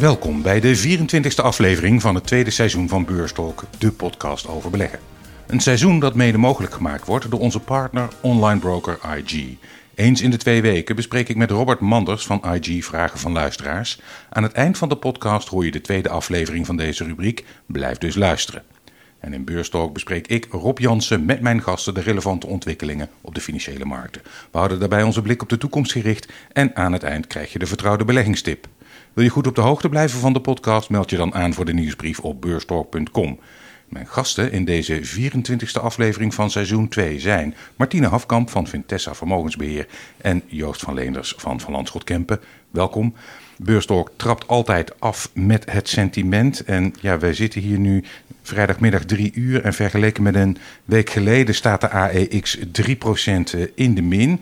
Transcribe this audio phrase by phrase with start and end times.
[0.00, 4.98] Welkom bij de 24e aflevering van het tweede seizoen van Beurstalk, de podcast over beleggen.
[5.46, 9.56] Een seizoen dat mede mogelijk gemaakt wordt door onze partner online broker IG.
[9.94, 14.00] Eens in de twee weken bespreek ik met Robert Manders van IG vragen van luisteraars.
[14.30, 17.44] Aan het eind van de podcast hoor je de tweede aflevering van deze rubriek.
[17.66, 18.62] Blijf dus luisteren.
[19.18, 23.40] En in Beurstalk bespreek ik, Rob Jansen, met mijn gasten de relevante ontwikkelingen op de
[23.40, 24.22] financiële markten.
[24.22, 27.58] We houden daarbij onze blik op de toekomst gericht en aan het eind krijg je
[27.58, 28.68] de vertrouwde beleggingstip.
[29.12, 31.64] Wil je goed op de hoogte blijven van de podcast, meld je dan aan voor
[31.64, 33.38] de nieuwsbrief op beurstalk.com.
[33.88, 39.86] Mijn gasten in deze 24e aflevering van seizoen 2 zijn Martine Hafkamp van Vintessa Vermogensbeheer
[40.16, 42.40] en Joost van Leenders van Van Landschot Kempen.
[42.70, 43.14] Welkom.
[43.56, 46.64] Beurstalk trapt altijd af met het sentiment.
[46.64, 48.04] En ja, wij zitten hier nu
[48.42, 49.62] vrijdagmiddag 3 uur.
[49.64, 52.62] En vergeleken met een week geleden staat de AEX 3%
[53.74, 54.40] in de min.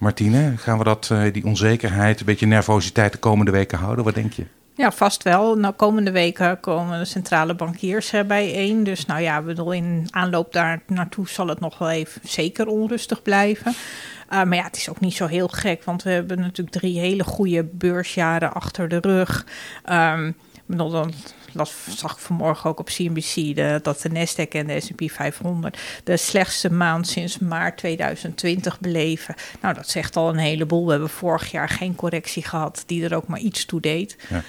[0.00, 4.04] Martine, gaan we dat, eh, die onzekerheid, een beetje nervositeit de komende weken houden?
[4.04, 4.44] Wat denk je?
[4.74, 5.54] Ja, vast wel.
[5.54, 8.84] Nou, komende weken komen de centrale bankiers uh, bijeen.
[8.84, 13.22] Dus nou ja, bedoel, in aanloop daar naartoe zal het nog wel even zeker onrustig
[13.22, 13.72] blijven.
[13.72, 16.98] Uh, maar ja, het is ook niet zo heel gek, want we hebben natuurlijk drie
[16.98, 19.46] hele goede beursjaren achter de rug.
[19.90, 21.12] Um, bedoel, dan
[21.52, 25.78] las, zag ik vanmorgen ook op CNBC de, dat de Nasdaq en de S&P 500
[26.04, 29.34] de slechtste maand sinds maart 2020 beleven.
[29.60, 30.84] Nou, dat zegt al een heleboel.
[30.84, 34.16] We hebben vorig jaar geen correctie gehad die er ook maar iets toe deed.
[34.28, 34.42] Ja.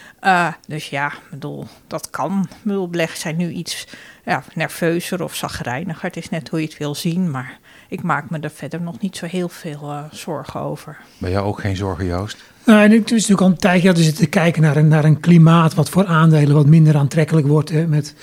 [0.48, 2.50] Uh, dus ja, bedoel, dat kan.
[2.64, 3.88] Beleggers zijn nu iets
[4.26, 6.04] ja, nerveuzer of zagrijniger.
[6.04, 7.60] Het is net hoe je het wil zien, maar
[7.92, 10.98] ik maak me er verder nog niet zo heel veel uh, zorgen over.
[11.18, 12.38] Ben jij ook geen zorgen, Joost?
[12.66, 14.88] Nou, en het is natuurlijk al een tijdje dat we zitten te kijken naar een,
[14.88, 17.70] naar een klimaat wat voor aandelen wat minder aantrekkelijk wordt.
[17.70, 18.16] Hè, met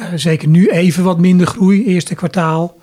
[0.00, 2.76] uh, zeker nu even wat minder groei, eerste kwartaal.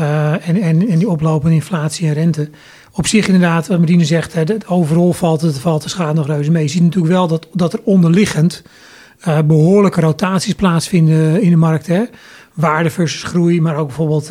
[0.00, 2.50] Uh, en, en, en die oplopende inflatie en rente.
[2.92, 6.50] Op zich inderdaad, wat Martine zegt, hè, overal valt het, valt de schade nog reuze
[6.50, 6.62] mee.
[6.62, 8.62] Je ziet natuurlijk wel dat, dat er onderliggend
[9.28, 11.86] uh, behoorlijke rotaties plaatsvinden in de markt.
[11.86, 12.02] Hè.
[12.52, 14.30] Waarde versus groei, maar ook bijvoorbeeld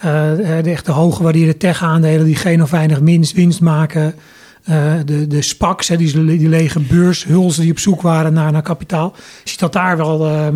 [0.00, 4.14] de echte hooggewaardeerde tech-aandelen die geen of weinig minst winst maken.
[4.68, 9.12] Uh, de, de SPACs, die, die lege beurshulzen die op zoek waren naar, naar kapitaal.
[9.44, 10.46] Je ziet dat daar wel, uh,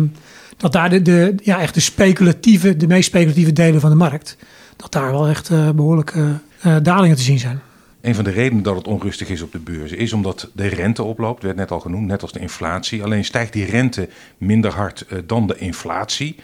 [0.57, 4.37] dat daar de, de, ja, echt de speculatieve, de meest speculatieve delen van de markt,
[4.75, 6.39] dat daar wel echt behoorlijke
[6.83, 7.59] dalingen te zien zijn.
[8.01, 11.03] Een van de redenen dat het onrustig is op de beurzen is omdat de rente
[11.03, 13.03] oploopt, werd net al genoemd, net als de inflatie.
[13.03, 16.35] Alleen stijgt die rente minder hard dan de inflatie.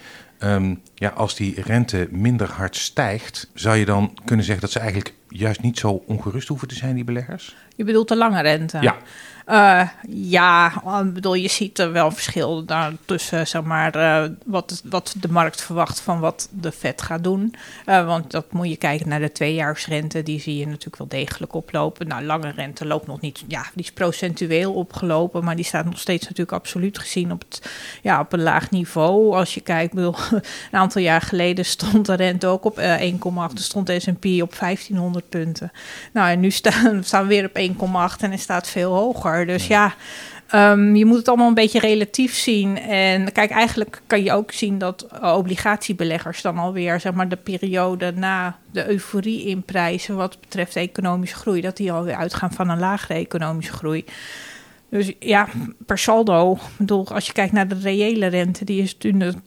[0.44, 4.80] Um, ja, als die rente minder hard stijgt, zou je dan kunnen zeggen dat ze
[4.80, 7.56] eigenlijk juist niet zo ongerust hoeven te zijn, die beleggers?
[7.76, 8.78] Je bedoelt de lange rente?
[8.82, 8.98] Ja.
[9.52, 10.74] Uh, ja,
[11.14, 12.66] bedoel, je ziet er wel verschil
[13.06, 17.56] tussen, zeg maar, uh, wat, wat de markt verwacht van wat de Fed gaat doen.
[17.86, 21.54] Uh, want dat moet je kijken naar de tweejaarsrente, die zie je natuurlijk wel degelijk
[21.54, 22.08] oplopen.
[22.08, 26.00] Nou, lange rente loopt nog niet, ja, die is procentueel opgelopen, maar die staat nog
[26.00, 29.36] steeds natuurlijk absoluut gezien op, het, ja, op een laag niveau.
[29.36, 30.14] Als je kijkt, een
[30.72, 35.72] aantal jaar geleden stond de rente ook op 1,8, stond de S&P op 1500 punten.
[36.14, 39.40] Nou, en nu staan, staan we weer op 1,8 en het staat veel hoger.
[39.46, 39.94] Dus ja,
[40.56, 42.78] um, je moet het allemaal een beetje relatief zien.
[42.80, 48.14] En kijk, eigenlijk kan je ook zien dat obligatiebeleggers dan alweer, zeg maar, de periode
[48.16, 53.14] na de euforie inprijzen wat betreft economische groei, dat die alweer uitgaan van een lagere
[53.14, 54.06] economische groei.
[54.90, 55.48] Dus ja,
[55.86, 58.98] per saldo, bedoel, als je kijkt naar de reële rente, die is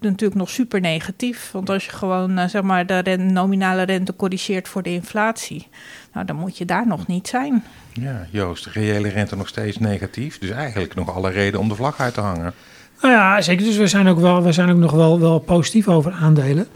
[0.01, 1.51] natuurlijk nog super negatief.
[1.53, 5.69] Want als je gewoon zeg maar, de nominale rente corrigeert voor de inflatie,
[6.15, 7.65] nou, dan moet je daar nog niet zijn.
[7.93, 10.39] Ja, Joost, reële rente nog steeds negatief.
[10.39, 12.53] Dus eigenlijk nog alle reden om de vlag uit te hangen.
[13.01, 13.65] Nou ja, zeker.
[13.65, 16.67] Dus we zijn ook, wel, we zijn ook nog wel, wel positief over aandelen.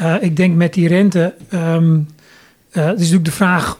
[0.00, 2.08] Uh, ik denk met die rente, um,
[2.72, 3.78] uh, het is natuurlijk de vraag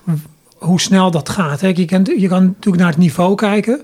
[0.59, 1.61] hoe snel dat gaat.
[1.61, 1.69] Hè.
[1.69, 3.81] Je, kan, je kan natuurlijk naar het niveau kijken.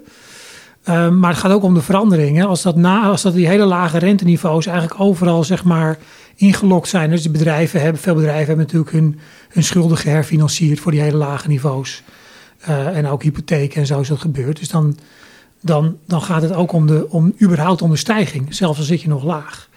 [0.88, 2.46] Uh, maar het gaat ook om de veranderingen.
[2.46, 5.98] Als dat, na, als dat die hele lage renteniveaus eigenlijk overal zeg maar
[6.36, 7.10] ingelokt zijn.
[7.10, 9.18] Dus de bedrijven hebben, veel bedrijven hebben natuurlijk hun,
[9.52, 12.02] hun schulden geherfinancierd voor die hele lage niveaus.
[12.68, 14.58] Uh, en ook hypotheken en zo is dat gebeurd.
[14.58, 14.98] Dus dan,
[15.60, 19.02] dan, dan gaat het ook om, de, om überhaupt om de stijging, zelfs al zit
[19.02, 19.68] je nog laag.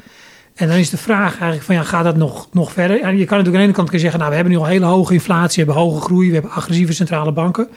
[0.56, 3.02] En dan is de vraag eigenlijk van ja, gaat dat nog, nog verder?
[3.02, 4.86] En je kan natuurlijk aan de ene kant zeggen, nou we hebben nu al hele
[4.86, 7.70] hoge inflatie, we hebben hoge groei, we hebben agressieve centrale banken.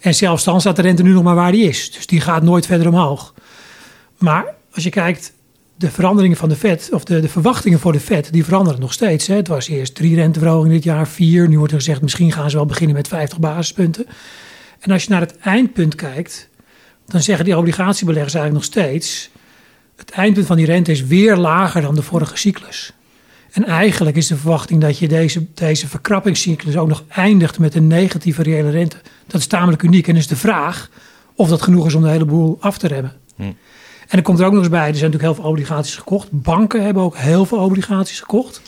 [0.00, 1.92] En zelfs dan staat de rente nu nog maar waar die is.
[1.92, 3.34] Dus die gaat nooit verder omhoog.
[4.18, 4.44] Maar
[4.74, 5.32] als je kijkt,
[5.78, 8.92] de veranderingen van de Fed, of de, de verwachtingen voor de Fed, die veranderen nog
[8.92, 9.26] steeds.
[9.26, 9.34] Hè.
[9.34, 11.48] Het was eerst drie renteverhogingen dit jaar, vier.
[11.48, 14.06] Nu wordt er gezegd, misschien gaan ze wel beginnen met 50 basispunten.
[14.80, 16.48] En als je naar het eindpunt kijkt,
[17.06, 19.30] dan zeggen die obligatiebeleggers eigenlijk nog steeds...
[19.96, 22.92] het eindpunt van die rente is weer lager dan de vorige cyclus.
[23.50, 27.86] En eigenlijk is de verwachting dat je deze, deze verkrappingscyclus ook nog eindigt met een
[27.86, 28.96] negatieve reële rente.
[29.26, 30.90] Dat is tamelijk uniek en is de vraag
[31.34, 33.12] of dat genoeg is om de hele boel af te remmen.
[33.36, 33.42] Hm.
[34.08, 36.28] En er komt er ook nog eens bij, er zijn natuurlijk heel veel obligaties gekocht.
[36.30, 38.62] Banken hebben ook heel veel obligaties gekocht.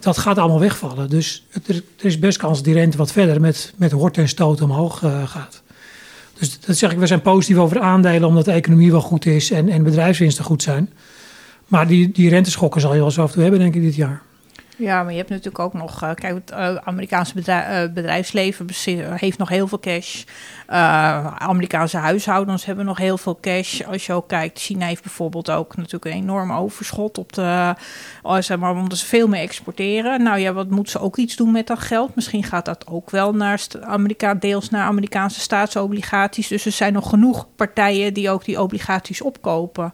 [0.00, 1.10] Dat gaat allemaal wegvallen.
[1.10, 4.28] Dus het, er is best kans dat die rente wat verder met, met hort en
[4.28, 5.62] stoot omhoog uh, gaat.
[6.38, 9.26] Dus dat zeg ik, we zijn positief over de aandelen omdat de economie wel goed
[9.26, 10.90] is en, en bedrijfswinsten goed zijn.
[11.66, 13.94] Maar die, die renteschokken zal je wel zo af en toe hebben, denk ik, dit
[13.94, 14.22] jaar.
[14.80, 18.66] Ja, maar je hebt natuurlijk ook nog, uh, kijk, het uh, Amerikaanse uh, bedrijfsleven
[19.14, 20.24] heeft nog heel veel cash.
[21.38, 23.80] Amerikaanse huishoudens hebben nog heel veel cash.
[23.82, 27.74] Als je ook kijkt, China heeft bijvoorbeeld ook natuurlijk een enorm overschot op de,
[28.38, 30.22] zeg maar, omdat ze veel meer exporteren.
[30.22, 32.14] Nou ja, wat moeten ze ook iets doen met dat geld?
[32.14, 36.48] Misschien gaat dat ook wel naar Amerika, deels naar Amerikaanse staatsobligaties.
[36.48, 39.92] Dus er zijn nog genoeg partijen die ook die obligaties opkopen.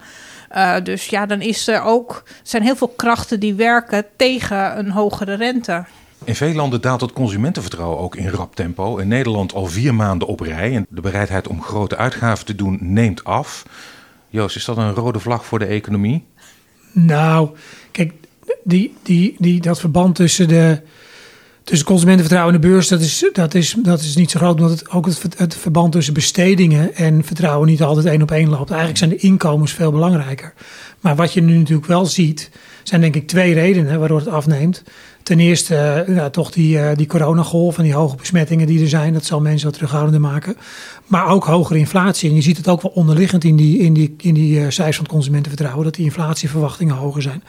[0.56, 4.78] Uh, dus ja, dan is er ook, er zijn heel veel krachten die werken tegen
[4.78, 5.84] een hogere rente.
[6.24, 8.96] In veel landen daalt het consumentenvertrouwen ook in rap tempo.
[8.96, 10.74] In Nederland al vier maanden op rij.
[10.74, 13.64] En de bereidheid om grote uitgaven te doen neemt af.
[14.28, 16.24] Joost, is dat een rode vlag voor de economie?
[16.92, 17.50] Nou,
[17.90, 18.12] kijk,
[18.64, 20.82] die, die, die, dat verband tussen de
[21.66, 24.60] tussen consumentenvertrouwen en de beurs, dat is, dat is, dat is niet zo groot.
[24.60, 28.70] Omdat het, ook het, verband tussen bestedingen en vertrouwen niet altijd één op één loopt.
[28.70, 30.52] Eigenlijk zijn de inkomens veel belangrijker.
[31.00, 32.50] Maar wat je nu natuurlijk wel ziet,
[32.82, 34.82] zijn denk ik twee redenen waardoor het afneemt.
[35.22, 39.12] Ten eerste uh, toch die, uh, die coronagolf en die hoge besmettingen die er zijn.
[39.12, 40.56] Dat zal mensen wat terughoudender maken.
[41.06, 42.28] Maar ook hogere inflatie.
[42.28, 44.96] En je ziet het ook wel onderliggend in die, in die, in die uh, cijfers
[44.96, 45.84] van consumentenvertrouwen.
[45.84, 47.42] Dat die inflatieverwachtingen hoger zijn.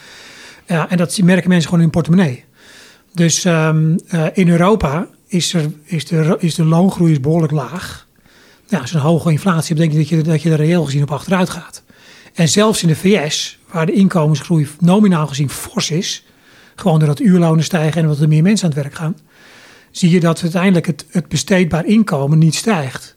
[0.67, 2.45] Ja, en dat merken mensen gewoon in hun portemonnee.
[3.17, 8.07] Dus um, uh, in Europa is, er, is, de, is de loongroei behoorlijk laag.
[8.67, 10.85] Ja, als je een hoge inflatie hebt, denk je dat je, dat je er reëel
[10.85, 11.83] gezien op achteruit gaat.
[12.33, 16.25] En zelfs in de VS, waar de inkomensgroei nominaal gezien fors is,
[16.75, 19.17] gewoon doordat uurlonen stijgen en dat er meer mensen aan het werk gaan,
[19.91, 23.15] zie je dat uiteindelijk het, het besteedbaar inkomen niet stijgt.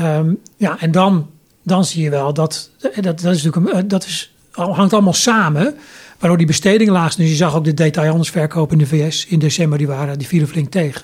[0.00, 1.30] Um, ja, en dan,
[1.62, 5.76] dan zie je wel dat, dat, dat is natuurlijk een, dat is, hangt allemaal samen
[6.26, 7.14] waardoor die bestedingen laag.
[7.14, 10.48] Dus je zag ook de detailhandelsverkoop in de VS in december, die, waren, die vielen
[10.48, 11.02] flink tegen.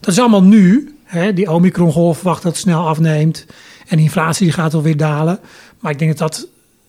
[0.00, 0.94] Dat is allemaal nu.
[1.04, 3.46] Hè, die Omicron-golf verwacht dat het snel afneemt.
[3.86, 5.40] En de inflatie die gaat alweer dalen.
[5.80, 6.48] Maar ik denk dat dat,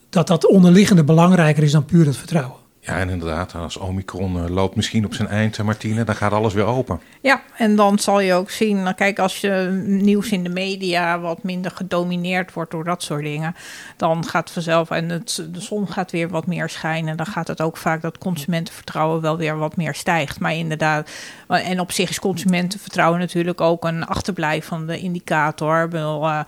[0.09, 2.57] dat dat onderliggende belangrijker is dan puur het vertrouwen.
[2.89, 6.53] Ja, en inderdaad, als Omicron uh, loopt misschien op zijn eind, Martine, dan gaat alles
[6.53, 7.01] weer open.
[7.21, 11.19] Ja, en dan zal je ook zien, nou, kijk, als je nieuws in de media
[11.19, 13.55] wat minder gedomineerd wordt door dat soort dingen,
[13.97, 17.61] dan gaat vanzelf, en het, de zon gaat weer wat meer schijnen, dan gaat het
[17.61, 20.39] ook vaak dat consumentenvertrouwen wel weer wat meer stijgt.
[20.39, 21.09] Maar inderdaad,
[21.47, 25.83] en op zich is consumentenvertrouwen natuurlijk ook een achterblijvende indicator.
[25.83, 26.47] Ik bedoel, uh, het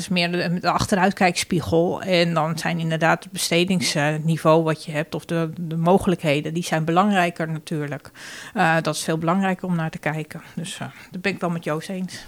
[0.00, 2.02] is meer de, de achteruitkijkspiegel.
[2.02, 6.84] En dan zijn inderdaad het bestedingsniveau wat je hebt, of de, de mogelijkheden, die zijn
[6.84, 8.10] belangrijker natuurlijk.
[8.54, 10.42] Uh, dat is veel belangrijker om naar te kijken.
[10.54, 12.24] Dus uh, dat ben ik wel met Joost eens.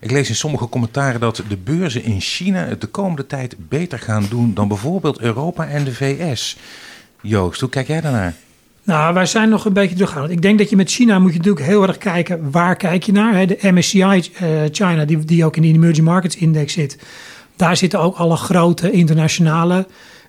[0.00, 3.98] Ik lees in sommige commentaren dat de beurzen in China het de komende tijd beter
[3.98, 6.56] gaan doen dan bijvoorbeeld Europa en de VS.
[7.20, 8.34] Joost, hoe kijk jij daarnaar?
[8.88, 10.30] Nou, wij zijn nog een beetje teruggaan.
[10.30, 13.12] Ik denk dat je met China moet je natuurlijk heel erg kijken waar kijk je
[13.12, 13.46] naar.
[13.46, 14.20] De MSCI uh,
[14.72, 16.98] China, die, die ook in de Emerging Markets Index zit.
[17.56, 19.86] Daar zitten ook alle grote internationale,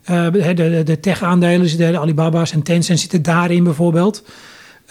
[0.10, 4.24] uh, de, de, de tech-aandelen, de Alibaba's en Tencent zitten daarin bijvoorbeeld.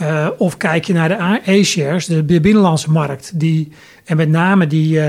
[0.03, 3.41] Uh, of kijk je naar de A-shares, de, binnenlandse markt.
[3.41, 3.73] Die,
[4.05, 5.01] en met name die,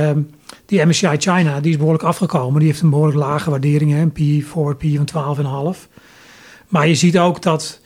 [0.66, 2.60] die MSCI China, die is behoorlijk afgekomen.
[2.60, 5.88] Die heeft een behoorlijk lage waardering, een P, forward P van 12,5.
[6.68, 7.80] Maar je ziet ook dat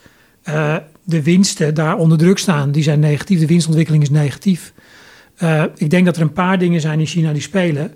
[0.49, 2.71] uh, de winsten daar onder druk staan.
[2.71, 4.73] Die zijn negatief, de winstontwikkeling is negatief.
[5.39, 7.93] Uh, ik denk dat er een paar dingen zijn in China die spelen.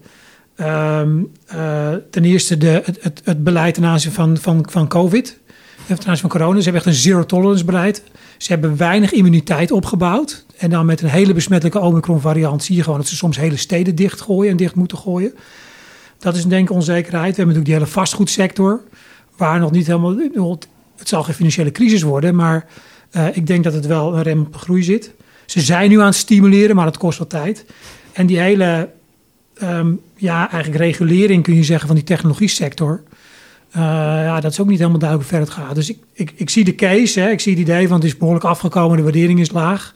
[0.59, 1.01] Uh,
[2.09, 5.39] ten eerste de, het, het, beleid ten aanzien van, van, van COVID,
[5.85, 6.57] ten aanzien van corona.
[6.57, 8.03] Ze hebben echt een zero tolerance beleid.
[8.37, 10.45] Ze hebben weinig immuniteit opgebouwd.
[10.57, 13.57] En dan met een hele besmettelijke Omicron variant zie je gewoon dat ze soms hele
[13.57, 15.33] steden dichtgooien en dicht moeten gooien.
[16.19, 17.35] Dat is denk ik onzekerheid.
[17.35, 18.81] We hebben natuurlijk die hele vastgoedsector,
[19.37, 20.15] waar nog niet helemaal
[20.97, 22.65] het zal geen financiële crisis worden, maar
[23.11, 25.11] uh, ik denk dat het wel een rem op de groei zit.
[25.45, 27.65] Ze zijn nu aan het stimuleren, maar dat kost wat tijd.
[28.13, 28.89] En die hele,
[29.63, 33.03] um, ja, eigenlijk regulering kun je zeggen van die technologie sector.
[33.75, 33.83] Uh,
[34.23, 35.75] ja, dat is ook niet helemaal duidelijk hoe ver het gaat.
[35.75, 38.17] Dus ik, ik, ik zie de case, hè, ik zie het idee, want het is
[38.17, 39.93] behoorlijk afgekomen, de waardering is laag.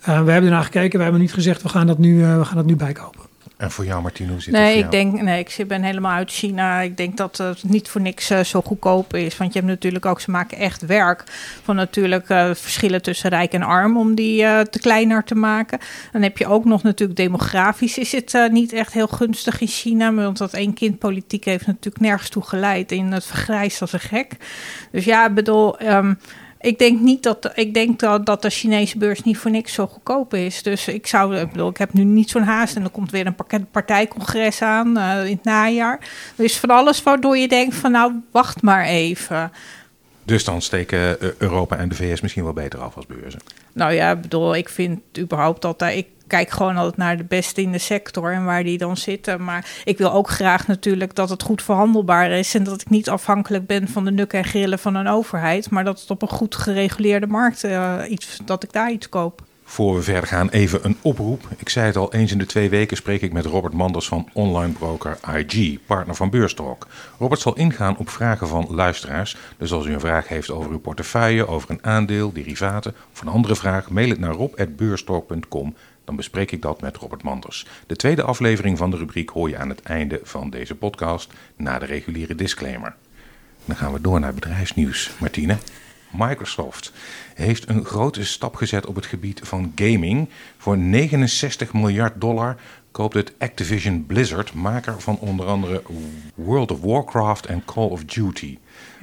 [0.00, 2.56] Uh, we hebben ernaar gekeken, we hebben niet gezegd, we gaan dat nu, we gaan
[2.56, 3.29] dat nu bijkopen.
[3.60, 6.30] En voor jou, Martino, hoe zit nee, het ik denk, nee, ik ben helemaal uit
[6.30, 6.80] China.
[6.80, 9.36] Ik denk dat het niet voor niks uh, zo goedkoop is.
[9.36, 11.24] Want je hebt natuurlijk ook, ze maken echt werk
[11.62, 15.78] van natuurlijk uh, verschillen tussen rijk en arm om die uh, te kleiner te maken.
[16.12, 20.14] Dan heb je ook nog natuurlijk demografisch is het niet echt heel gunstig in China.
[20.14, 22.92] Want dat één kind politiek heeft natuurlijk nergens toe geleid.
[22.92, 24.36] In het vergrijst als een gek.
[24.92, 25.82] Dus ja, ik bedoel.
[25.82, 26.18] Um,
[26.60, 30.34] Ik denk niet dat ik denk dat, de Chinese beurs niet voor niks zo goedkoop
[30.34, 30.62] is.
[30.62, 31.36] Dus ik zou,
[31.68, 35.34] ik heb nu niet zo'n haast en er komt weer een partijcongres aan uh, in
[35.34, 35.98] het najaar.
[36.36, 39.52] Er is van alles waardoor je denkt van nou wacht maar even.
[40.30, 43.40] Dus dan steken eh, Europa en de VS misschien wel beter af als beurzen.
[43.72, 47.72] Nou ja, bedoel, ik vind überhaupt dat ik kijk gewoon altijd naar de beste in
[47.72, 49.44] de sector en waar die dan zitten.
[49.44, 53.08] Maar ik wil ook graag natuurlijk dat het goed verhandelbaar is en dat ik niet
[53.08, 56.28] afhankelijk ben van de nukken en grillen van een overheid, maar dat het op een
[56.28, 59.42] goed gereguleerde markt uh, iets, dat ik daar iets koop.
[59.70, 61.48] Voor we verder gaan, even een oproep.
[61.56, 64.28] Ik zei het al, eens in de twee weken spreek ik met Robert Manders van
[64.32, 66.86] online broker IG, partner van Beurstalk.
[67.18, 69.36] Robert zal ingaan op vragen van luisteraars.
[69.58, 73.28] Dus als u een vraag heeft over uw portefeuille, over een aandeel, derivaten of een
[73.28, 75.74] andere vraag, mail het naar rob.beurstalk.com
[76.04, 77.66] dan bespreek ik dat met Robert Manders.
[77.86, 81.78] De tweede aflevering van de rubriek hoor je aan het einde van deze podcast na
[81.78, 82.94] de reguliere disclaimer.
[83.64, 85.10] Dan gaan we door naar bedrijfsnieuws.
[85.18, 85.56] Martine.
[86.10, 86.92] Microsoft
[87.40, 90.28] heeft een grote stap gezet op het gebied van gaming.
[90.58, 92.56] Voor 69 miljard dollar
[92.90, 95.82] koopt het Activision Blizzard, maker van onder andere
[96.34, 98.58] World of Warcraft en Call of Duty.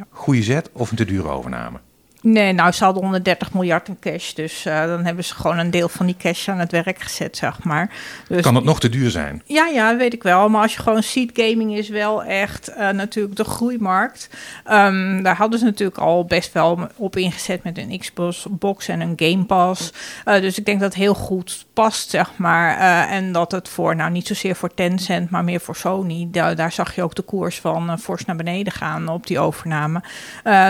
[0.10, 1.80] Goeie zet of een te dure overname?
[2.32, 4.34] Nee, nou, ze hadden 130 miljard in cash.
[4.34, 7.38] Dus uh, dan hebben ze gewoon een deel van die cash aan het werk gezet,
[7.38, 7.90] zeg maar.
[8.28, 9.42] Dus, kan het nog te duur zijn?
[9.46, 10.50] Ja, ja, weet ik wel.
[10.50, 14.30] Maar als je gewoon ziet, gaming is wel echt uh, natuurlijk de groeimarkt.
[14.72, 19.14] Um, daar hadden ze natuurlijk al best wel op ingezet met een Xbox en een
[19.16, 19.94] Game Pass.
[20.26, 22.78] Uh, dus ik denk dat het heel goed past, zeg maar.
[23.08, 26.28] en dat het voor, nou niet zozeer voor Tencent, maar meer voor Sony.
[26.32, 30.02] Daar, daar zag je ook de koers van fors naar beneden gaan op die overname.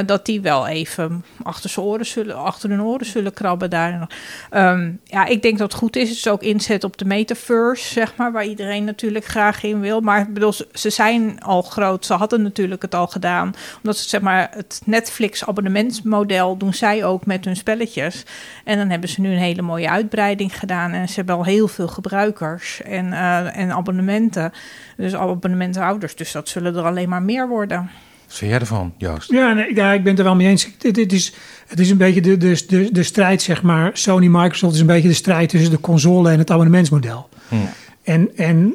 [0.06, 4.10] dat die wel even achter, zijn oren zullen, achter hun oren zullen krabben daar.
[4.52, 6.10] Um, ja, ik denk dat het goed is.
[6.10, 10.02] Het is ook inzet op de metaverse, zeg maar, waar iedereen natuurlijk graag in wil.
[10.02, 12.06] Maar bedoel, ze zijn al groot.
[12.06, 13.54] Ze hadden natuurlijk het al gedaan.
[13.78, 18.24] Omdat ze, zeg maar, het Netflix abonnementsmodel doen zij ook met hun spelletjes.
[18.64, 20.92] En dan hebben ze nu een hele mooie uitbreiding gedaan.
[20.92, 24.52] En ze hebben al heel veel gebruikers en, uh, en abonnementen.
[24.98, 26.16] Dus abonnementhouders.
[26.16, 27.90] Dus dat zullen er alleen maar meer worden.
[28.28, 29.32] Wat vind jij ervan, Joost?
[29.32, 30.70] Ja, nee, ja, ik ben het er wel mee eens.
[30.78, 31.34] Dit, is,
[31.68, 33.92] het is een beetje de, de, de, de strijd, zeg maar.
[33.94, 37.30] Sony-Microsoft is een beetje de strijd tussen de console en het abonnementsmodel.
[37.48, 37.70] Hmm.
[38.04, 38.74] En, en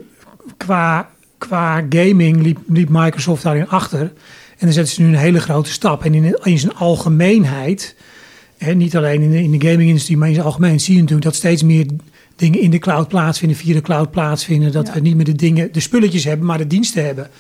[0.57, 4.01] qua, qua gaming liep, liep Microsoft daarin achter.
[4.01, 6.05] En dan zetten ze nu een hele grote stap.
[6.05, 7.97] En in, in zijn algemeenheid,
[8.59, 11.27] en niet alleen in de, in de gaming-industrie, maar in zijn algemeen, zie je natuurlijk
[11.27, 11.87] dat steeds meer
[12.37, 14.73] dingen in de cloud plaatsvinden, via de cloud plaatsvinden.
[14.73, 17.31] Dat we niet meer de dingen, de spulletjes hebben, maar de diensten hebben.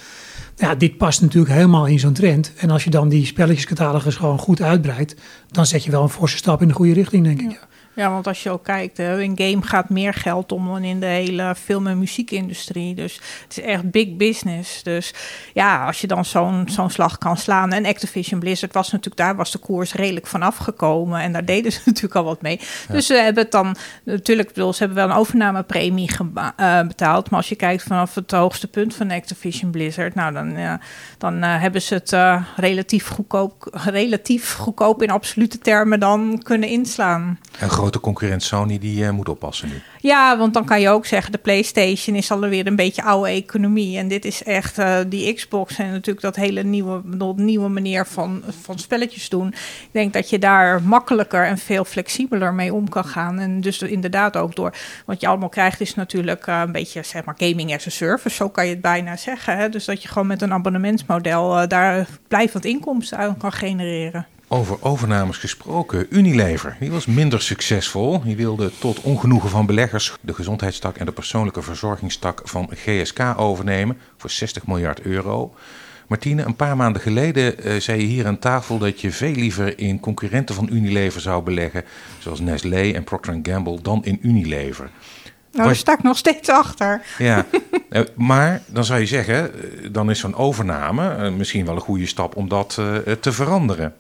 [0.62, 2.52] Ja, dit past natuurlijk helemaal in zo'n trend.
[2.57, 5.14] En als je dan die spelletjescatalogus gewoon goed uitbreidt,
[5.50, 7.50] dan zet je wel een forse stap in de goede richting, denk ik.
[7.50, 7.69] Ja.
[7.94, 11.06] Ja, want als je ook kijkt, in game gaat meer geld om dan in de
[11.06, 12.94] hele film- en muziekindustrie.
[12.94, 14.82] Dus het is echt big business.
[14.82, 15.14] Dus
[15.52, 17.72] ja, als je dan zo'n zo'n slag kan slaan.
[17.72, 21.20] En Activision Blizzard was natuurlijk, daar was de koers redelijk vanaf gekomen.
[21.20, 22.61] En daar deden ze natuurlijk al wat mee.
[22.88, 27.30] Dus ze hebben het dan, natuurlijk, bedoel, ze hebben wel een overnamepremie uh, betaald.
[27.30, 30.75] Maar als je kijkt vanaf het hoogste punt van Activision Blizzard, nou dan, uh,
[31.18, 32.16] dan uh, hebben ze het
[32.56, 37.38] relatief, goedkoop, relatief goedkoop in absolute termen dan kunnen inslaan
[37.82, 39.82] grote concurrent Sony die uh, moet oppassen nu.
[40.00, 43.98] Ja, want dan kan je ook zeggen, de PlayStation is alweer een beetje oude economie.
[43.98, 47.02] En dit is echt uh, die Xbox en natuurlijk dat hele nieuwe,
[47.36, 49.48] nieuwe manier van, van spelletjes doen.
[49.48, 53.38] Ik denk dat je daar makkelijker en veel flexibeler mee om kan gaan.
[53.38, 54.74] En dus inderdaad ook door,
[55.06, 58.36] wat je allemaal krijgt is natuurlijk uh, een beetje, zeg maar, gaming as a service.
[58.36, 59.56] Zo kan je het bijna zeggen.
[59.56, 59.68] Hè?
[59.68, 64.26] Dus dat je gewoon met een abonnementsmodel daar blijvend inkomsten aan kan genereren.
[64.54, 68.23] Over overnames gesproken, Unilever, die was minder succesvol.
[68.23, 73.99] Die wilde tot ongenoegen van beleggers de gezondheidstak en de persoonlijke verzorgingstak van GSK overnemen
[74.16, 75.54] voor 60 miljard euro.
[76.09, 79.78] Martine, een paar maanden geleden uh, zei je hier aan tafel dat je veel liever
[79.78, 81.85] in concurrenten van Unilever zou beleggen,
[82.18, 84.90] zoals Nestlé en Procter Gamble, dan in Unilever.
[85.52, 87.02] Nou, daar sta ik nog steeds achter.
[87.18, 87.47] Ja,
[87.90, 92.06] eh, maar dan zou je zeggen, eh, dan is zo'n overname misschien wel een goede
[92.06, 92.75] stap om dat
[93.21, 93.94] te veranderen.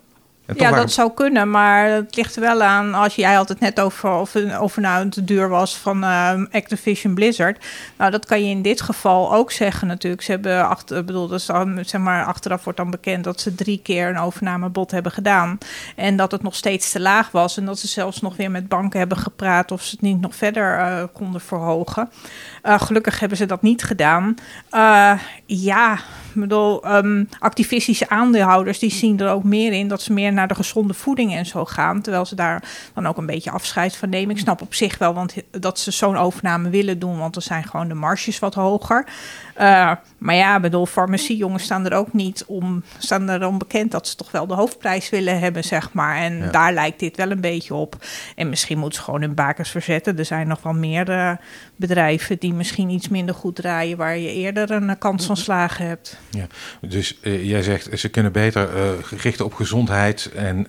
[0.54, 2.94] Ja, dat zou kunnen, maar het ligt er wel aan.
[2.94, 7.14] Als jij had het net over of, of nou te duur was van uh, Activision
[7.14, 7.64] Blizzard.
[7.98, 10.22] Nou, dat kan je in dit geval ook zeggen natuurlijk.
[10.22, 14.08] Ze hebben achter, bedoel, dan, zeg maar, achteraf wordt dan bekend dat ze drie keer
[14.08, 15.58] een overnamebod hebben gedaan.
[15.96, 17.56] En dat het nog steeds te laag was.
[17.56, 20.34] En dat ze zelfs nog weer met banken hebben gepraat of ze het niet nog
[20.34, 22.10] verder uh, konden verhogen.
[22.62, 24.34] Uh, gelukkig hebben ze dat niet gedaan.
[25.46, 25.94] Ja,
[26.34, 30.41] ik bedoel, um, activistische aandeelhouders die zien er ook meer in dat ze meer naar
[30.42, 32.02] naar de gezonde voeding en zo gaan.
[32.02, 32.62] Terwijl ze daar
[32.94, 34.34] dan ook een beetje afscheid van nemen.
[34.34, 37.64] Ik snap op zich wel want dat ze zo'n overname willen doen, want er zijn
[37.64, 39.06] gewoon de marges wat hoger.
[39.60, 44.08] Uh, maar ja, bedoel, farmaciejongens staan er ook niet om, staan er om bekend dat
[44.08, 46.16] ze toch wel de hoofdprijs willen hebben, zeg maar.
[46.16, 47.96] En daar lijkt dit wel een beetje op.
[48.36, 50.18] En misschien moeten ze gewoon hun bakers verzetten.
[50.18, 51.32] Er zijn nog wel meer uh,
[51.76, 56.18] bedrijven die misschien iets minder goed draaien, waar je eerder een kans van slagen hebt.
[56.30, 56.46] Ja,
[56.80, 58.68] dus uh, jij zegt ze kunnen beter
[59.02, 60.66] gericht op gezondheid en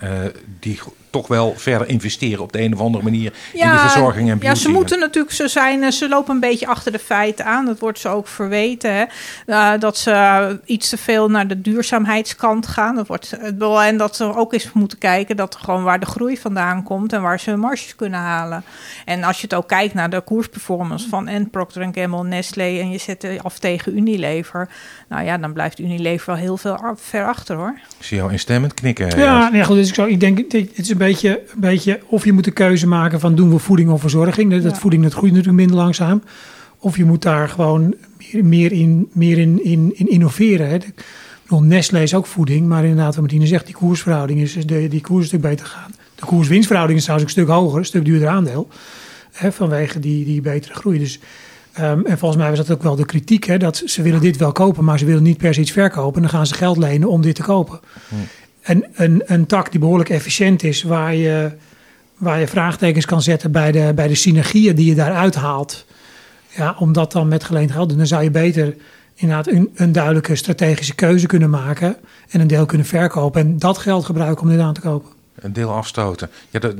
[0.59, 0.79] die
[1.13, 4.45] toch wel verder investeren op de een of andere manier in de verzorging en beauty.
[4.45, 7.65] Ja, ze moeten natuurlijk, ze zijn, ze lopen een beetje achter de feiten aan.
[7.65, 8.93] Dat wordt ze ook verweten.
[8.93, 9.03] Hè?
[9.47, 12.95] Uh, dat ze iets te veel naar de duurzaamheidskant gaan.
[12.95, 16.83] Dat wordt, en dat ze ook eens moeten kijken dat gewoon waar de groei vandaan
[16.83, 18.63] komt en waar ze hun marges kunnen halen.
[19.05, 22.91] En als je het ook kijkt naar de koersperformance van en Procter Gamble, Nestlé en
[22.91, 24.69] je zet af tegen Unilever.
[25.07, 27.73] Nou ja, dan blijft Unilever wel heel veel ver achter hoor.
[27.99, 29.19] Ik zie jou instemmend knikken.
[29.19, 32.25] Ja, nee, goed, dus ik, zou, ik denk, het is een beetje, een beetje of
[32.25, 34.61] je moet de keuze maken van doen we voeding of verzorging.
[34.61, 36.23] Dat voeding dat groeit natuurlijk minder langzaam.
[36.77, 40.69] Of je moet daar gewoon meer, meer in, meer in, in, in innoveren.
[40.69, 40.77] Hè.
[41.59, 45.21] Nestlé is ook voeding, maar inderdaad, wat Martine zegt, die koersverhouding is, de, die koers
[45.21, 45.91] een stuk beter gaan.
[46.15, 48.67] De koers-winstverhouding is trouwens een stuk hoger, een stuk duurder aandeel.
[49.31, 50.99] Hè, vanwege die, die betere groei.
[50.99, 51.19] Dus,
[51.79, 54.37] um, en volgens mij was dat ook wel de kritiek, hè, dat ze willen dit
[54.37, 56.15] wel kopen, maar ze willen niet per se iets verkopen.
[56.15, 57.79] En dan gaan ze geld lenen om dit te kopen.
[58.09, 58.15] Hm.
[58.63, 61.51] En een, een tak die behoorlijk efficiënt is, waar je,
[62.17, 65.85] waar je vraagtekens kan zetten bij de, bij de synergieën die je daaruit haalt.
[66.55, 68.75] Ja, om dat dan met geleend geld dan zou je beter
[69.15, 71.95] inderdaad een, een duidelijke strategische keuze kunnen maken
[72.29, 75.11] en een deel kunnen verkopen en dat geld gebruiken om dit aan te kopen.
[75.35, 76.29] Een deel afstoten.
[76.49, 76.75] Ja, dat,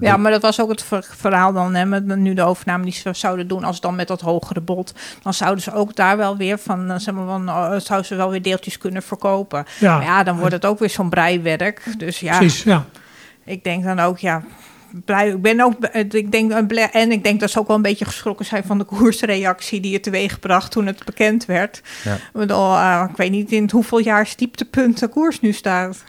[0.00, 3.10] ja, maar dat was ook het verhaal dan, hè, met nu de overname die ze
[3.12, 6.58] zouden doen, als dan met dat hogere bod, dan zouden ze ook daar wel weer
[6.58, 9.64] van, eh, zeg maar, van uh, zouden ze wel weer deeltjes kunnen verkopen.
[9.78, 11.94] Ja, maar ja dan wordt het ook weer zo'n breiwerk.
[11.98, 12.84] Dus ja, Precies, ja.
[13.44, 14.42] ik denk dan ook, ja,
[15.04, 15.28] blij.
[15.28, 16.52] Ik ben ook, ik denk,
[16.92, 19.92] en ik denk dat ze ook wel een beetje geschrokken zijn van de koersreactie die
[19.92, 21.82] het teweegbracht toen het bekend werd.
[22.04, 22.18] Ja.
[22.32, 26.04] Bedoel, uh, ik weet niet in hoeveel jaar dieptepunt de koers nu staat.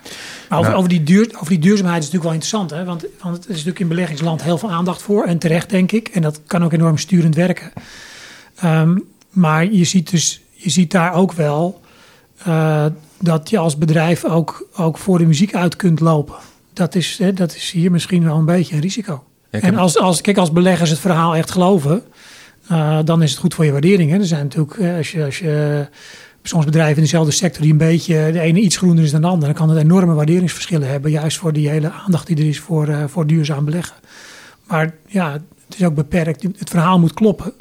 [0.50, 2.86] Maar over, over, die duur, over die duurzaamheid is natuurlijk wel interessant, hè?
[2.86, 6.07] Want, want het is natuurlijk in beleggingsland heel veel aandacht voor en terecht, denk ik.
[6.07, 7.71] En dat kan ook enorm sturend werken.
[8.63, 11.82] Um, maar je ziet dus, je ziet daar ook wel
[12.47, 12.86] uh,
[13.19, 16.36] dat je als bedrijf ook, ook voor de muziek uit kunt lopen
[16.80, 19.24] dat is, hè, dat is hier misschien wel een beetje een risico.
[19.50, 22.04] en als, als, kijk, als beleggers het verhaal echt geloven,
[22.72, 24.12] uh, dan is het goed voor je waardering.
[24.12, 24.18] Hè.
[24.18, 25.88] Er zijn natuurlijk, eh, als je, als je
[26.44, 29.28] soms bedrijven in dezelfde sector die een beetje, de ene iets groener is dan de
[29.28, 32.60] andere, dan kan het enorme waarderingsverschillen hebben, juist voor die hele aandacht die er is
[32.60, 33.96] voor, uh, voor duurzaam beleggen.
[34.68, 36.44] Maar ja, het is ook beperkt.
[36.44, 37.54] Het verhaal moet kloppen.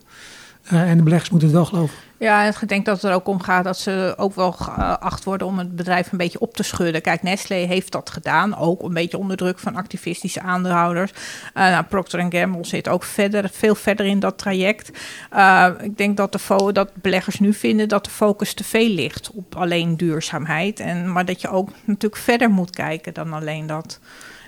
[0.73, 1.97] Uh, en de beleggers moeten het wel geloven.
[2.19, 5.25] Ja, en ik denk dat het er ook om gaat dat ze ook wel geacht
[5.25, 7.03] worden om het bedrijf een beetje op te schudden.
[7.03, 11.13] Kijk, Nestlé heeft dat gedaan, ook een beetje onder druk van activistische aandeelhouders.
[11.55, 14.91] Uh, Procter Gamble zit ook verder, veel verder in dat traject.
[15.35, 19.31] Uh, ik denk dat, de dat beleggers nu vinden dat de focus te veel ligt
[19.35, 20.81] op alleen duurzaamheid.
[20.81, 24.01] En, maar dat je ook natuurlijk verder moet kijken dan alleen dat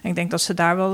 [0.02, 0.90] ik denk dat ze daar wel.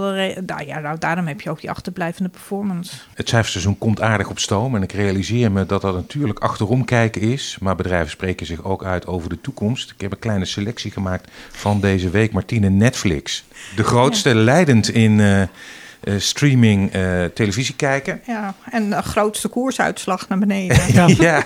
[0.47, 2.97] Nou ja, nou, daarom heb je ook die achterblijvende performance.
[3.15, 4.75] Het cijferseizoen komt aardig op stoom.
[4.75, 7.57] En ik realiseer me dat dat natuurlijk achterom kijken is.
[7.61, 9.91] Maar bedrijven spreken zich ook uit over de toekomst.
[9.91, 12.33] Ik heb een kleine selectie gemaakt van deze week.
[12.33, 13.45] Martine Netflix.
[13.77, 15.19] De grootste leidend in.
[15.19, 15.43] Uh,
[16.17, 18.21] streaming uh, televisie kijken.
[18.27, 20.93] Ja, en de grootste koersuitslag naar beneden.
[21.19, 21.43] ja.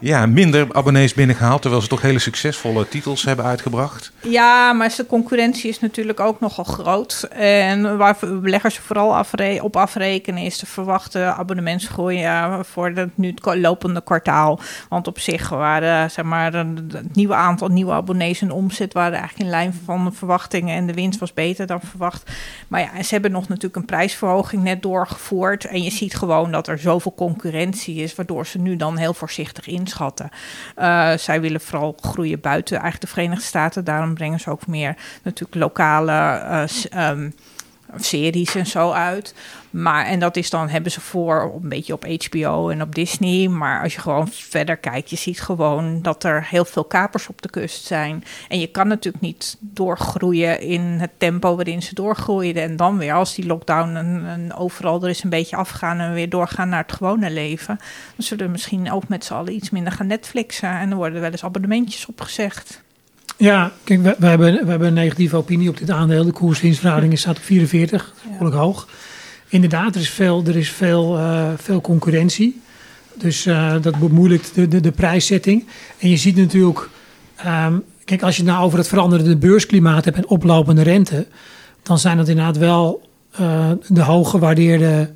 [0.00, 4.12] ja, minder abonnees binnengehaald, terwijl ze toch hele succesvolle titels hebben uitgebracht.
[4.22, 7.28] Ja, maar de concurrentie is natuurlijk ook nogal groot.
[7.32, 12.26] En waar beleggers vooral afre op afrekenen is de verwachte abonnementsgroei
[12.62, 14.60] voor het nu lopende kwartaal.
[14.88, 19.44] Want op zich waren zeg maar, het nieuwe aantal nieuwe abonnees en omzet waren eigenlijk
[19.44, 22.30] in lijn van de verwachtingen en de winst was beter dan verwacht.
[22.68, 25.64] Maar ja, ze hebben nog natuurlijk een prijsverhoging net doorgevoerd.
[25.64, 29.66] En je ziet gewoon dat er zoveel concurrentie is, waardoor ze nu dan heel voorzichtig
[29.66, 30.28] inschatten.
[30.78, 33.84] Uh, zij willen vooral groeien buiten eigenlijk de Verenigde Staten.
[33.84, 36.12] Daarom brengen ze ook meer natuurlijk lokale
[36.94, 37.34] uh, um,
[37.96, 39.34] series en zo uit.
[39.70, 43.48] Maar, en dat is dan, hebben ze voor een beetje op HBO en op Disney.
[43.48, 47.42] Maar als je gewoon verder kijkt, je ziet gewoon dat er heel veel kapers op
[47.42, 48.24] de kust zijn.
[48.48, 52.62] En je kan natuurlijk niet doorgroeien in het tempo waarin ze doorgroeiden.
[52.62, 56.28] En dan weer, als die lockdown en, overal er is een beetje afgaan en weer
[56.28, 57.78] doorgaan naar het gewone leven.
[58.16, 60.78] Dan zullen we misschien ook met z'n allen iets minder gaan Netflixen.
[60.78, 62.82] En er worden wel eens abonnementjes opgezegd.
[63.40, 66.24] Ja, kijk, we, we, hebben, we hebben een negatieve opinie op dit aandeel.
[66.24, 68.88] De koerswinstverhouding staat op 44, behoorlijk hoog.
[69.48, 72.60] Inderdaad, er is veel, er is veel, uh, veel concurrentie.
[73.14, 75.66] Dus uh, dat bemoeilijkt de, de, de, prijszetting.
[75.98, 76.88] En je ziet natuurlijk,
[77.46, 81.26] um, kijk, als je het nou over het veranderende beursklimaat hebt en oplopende rente,
[81.82, 83.08] dan zijn dat inderdaad wel
[83.40, 85.10] uh, de hooggewaardeerde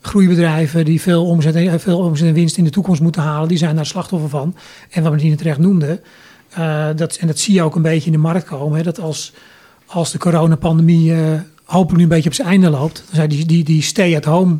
[0.00, 3.58] groeibedrijven die veel omzet, en, veel omzet en winst in de toekomst moeten halen, die
[3.58, 4.56] zijn daar slachtoffer van.
[4.90, 6.00] En wat Martine terecht noemde,
[6.58, 9.00] uh, dat, en dat zie je ook een beetje in de markt komen, hè, dat
[9.00, 9.32] als,
[9.86, 13.46] als de coronapandemie uh, hopelijk nu een beetje op zijn einde loopt, dan zijn die,
[13.46, 14.56] die, die stay-at-home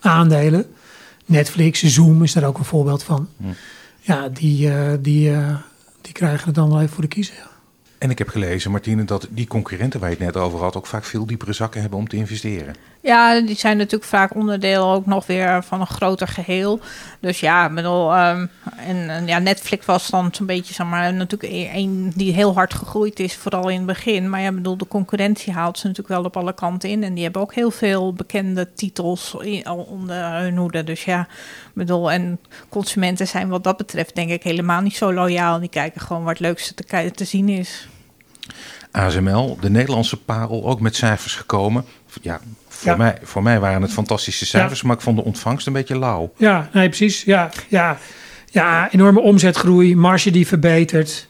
[0.00, 0.66] aandelen,
[1.26, 3.28] Netflix, Zoom is daar ook een voorbeeld van.
[3.36, 3.44] Hm.
[4.00, 5.32] Ja, die, die,
[6.00, 7.52] die krijgen het dan wel even voor de kiezer.
[7.98, 10.76] En ik heb gelezen, Martine, dat die concurrenten waar je het net over had...
[10.76, 12.74] ook vaak veel diepere zakken hebben om te investeren.
[13.04, 16.80] Ja, die zijn natuurlijk vaak onderdeel ook nog weer van een groter geheel.
[17.20, 21.70] Dus ja, bedoel, um, en, ja, Netflix was dan zo'n beetje, zeg maar, natuurlijk e-,
[21.72, 24.30] een die heel hard gegroeid is, vooral in het begin.
[24.30, 27.02] Maar ja, bedoel, de concurrentie haalt ze natuurlijk wel op alle kanten in.
[27.02, 30.84] En die hebben ook heel veel bekende titels onder hun hoede.
[30.84, 31.28] Dus ja,
[31.72, 35.60] bedoel, en consumenten zijn wat dat betreft denk ik helemaal niet zo loyaal.
[35.60, 37.88] Die kijken gewoon waar het leukste te, te zien is.
[38.90, 41.84] ASML, de Nederlandse parel, ook met cijfers gekomen.
[42.22, 45.72] Ja, voor, mij, voor mij waren het fantastische cijfers, maar ik vond de ontvangst een
[45.72, 46.32] beetje lauw.
[46.36, 47.22] Ja, nee, precies.
[47.22, 47.98] Ja, ja,
[48.50, 51.28] ja enorme omzetgroei, marge die verbetert.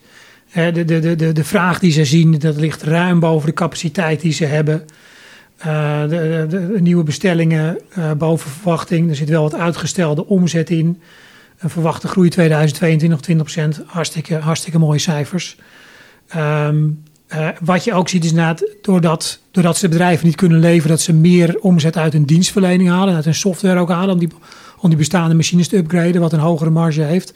[0.53, 4.21] De, de, de, de, de vraag die ze zien, dat ligt ruim boven de capaciteit
[4.21, 4.87] die ze hebben.
[5.67, 9.11] Uh, de, de, de, nieuwe bestellingen uh, boven verwachting.
[9.11, 11.01] Er zit wel wat uitgestelde omzet in.
[11.59, 13.87] Een verwachte groei 2022 20%.
[13.87, 15.57] Hartstikke, hartstikke mooie cijfers.
[16.37, 17.03] Um,
[17.35, 21.01] uh, wat je ook ziet is inderdaad, doordat, doordat ze bedrijven niet kunnen leveren, dat
[21.01, 24.29] ze meer omzet uit hun dienstverlening halen, uit hun software ook halen, om die,
[24.79, 27.33] om die bestaande machines te upgraden, wat een hogere marge heeft.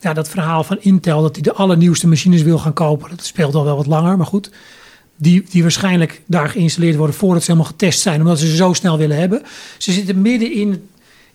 [0.00, 3.54] Ja, dat verhaal van Intel, dat hij de allernieuwste machines wil gaan kopen, dat speelt
[3.54, 4.50] al wel wat langer, maar goed.
[5.16, 8.72] Die, die waarschijnlijk daar geïnstalleerd worden voordat ze helemaal getest zijn, omdat ze ze zo
[8.72, 9.42] snel willen hebben.
[9.78, 10.88] Ze zitten midden in,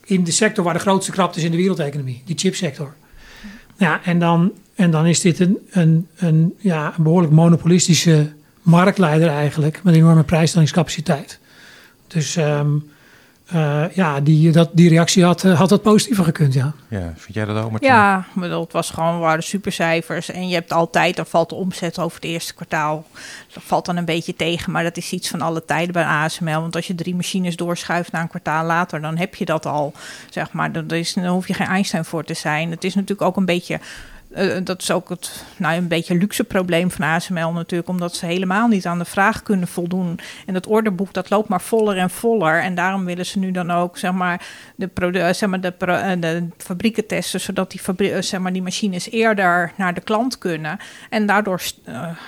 [0.05, 2.93] in de sector waar de grootste krapte is in de wereldeconomie, die chipsector.
[3.77, 8.31] Ja, en dan, en dan is dit een, een, een, ja, een behoorlijk monopolistische
[8.61, 11.39] marktleider eigenlijk, met enorme prijsstellingscapaciteit.
[12.07, 12.91] Dus um,
[13.53, 16.73] uh, ja, die, dat, die reactie had, had wat positiever gekund, ja.
[16.87, 17.89] Ja, vind jij dat ook, Martien?
[17.89, 20.31] Ja, bedoel, het was gewoon, waren supercijfers.
[20.31, 23.05] En je hebt altijd, dan valt de omzet over het eerste kwartaal.
[23.53, 26.61] Dat valt dan een beetje tegen, maar dat is iets van alle tijden bij ASML.
[26.61, 29.93] Want als je drie machines doorschuift na een kwartaal later, dan heb je dat al,
[30.29, 30.71] zeg maar.
[30.71, 32.71] Dan, is, dan hoef je geen Einstein voor te zijn.
[32.71, 33.79] Het is natuurlijk ook een beetje
[34.35, 38.25] uh, dat is ook het, nou, een beetje luxe probleem van ASML natuurlijk, omdat ze
[38.25, 40.19] helemaal niet aan de vraag kunnen voldoen.
[40.45, 42.61] En dat orderboek dat loopt maar voller en voller.
[42.61, 47.07] En daarom willen ze nu dan ook zeg maar, de, uh, zeg maar, de, fabrieken
[47.07, 50.77] testen, zodat die, zeg maar, die machines eerder naar de klant kunnen.
[51.09, 51.61] En daardoor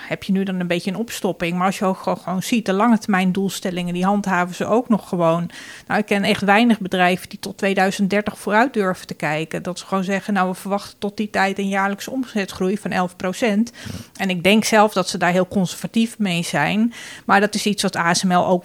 [0.08, 1.56] heb je nu dan een beetje een opstopping.
[1.56, 5.08] Maar als je ook gewoon ziet, de lange termijn doelstellingen, die handhaven ze ook nog
[5.08, 5.50] gewoon.
[5.86, 9.62] Nou, ik ken echt weinig bedrijven die tot 2030 vooruit durven te kijken.
[9.62, 13.16] Dat ze gewoon zeggen, nou, we verwachten tot die tijd een jaarlijks omzetgroei van 11
[13.16, 13.72] procent.
[14.16, 16.92] En ik denk zelf dat ze daar heel conservatief mee zijn.
[17.24, 18.64] Maar dat is iets wat ASML ook,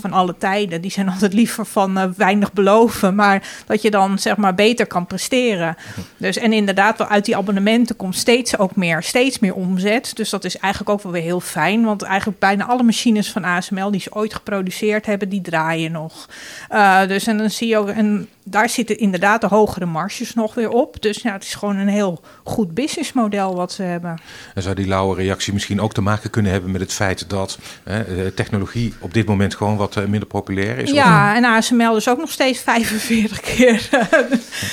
[0.00, 0.80] van alle tijden.
[0.80, 4.86] Die zijn altijd liever van uh, weinig beloven, maar dat je dan zeg maar beter
[4.86, 5.76] kan presteren.
[6.16, 10.16] Dus en inderdaad, uit die abonnementen komt steeds ook meer, steeds meer omzet.
[10.16, 11.84] Dus dat is eigenlijk ook wel weer heel fijn.
[11.84, 16.28] Want eigenlijk bijna alle machines van ASML die ze ooit geproduceerd hebben, die draaien nog.
[16.72, 20.54] Uh, dus en dan zie je ook, en daar zitten inderdaad de hogere marges nog
[20.54, 21.02] weer op.
[21.02, 24.20] Dus ja, het is gewoon een heel goed businessmodel wat ze hebben.
[24.54, 27.58] En zou die lauwe reactie misschien ook te maken kunnen hebben met het feit dat
[27.84, 30.90] hè, technologie op dit moment gewoon wat eh, minder populair is?
[30.90, 33.88] Ja, en ASML is ook nog steeds 45 keer.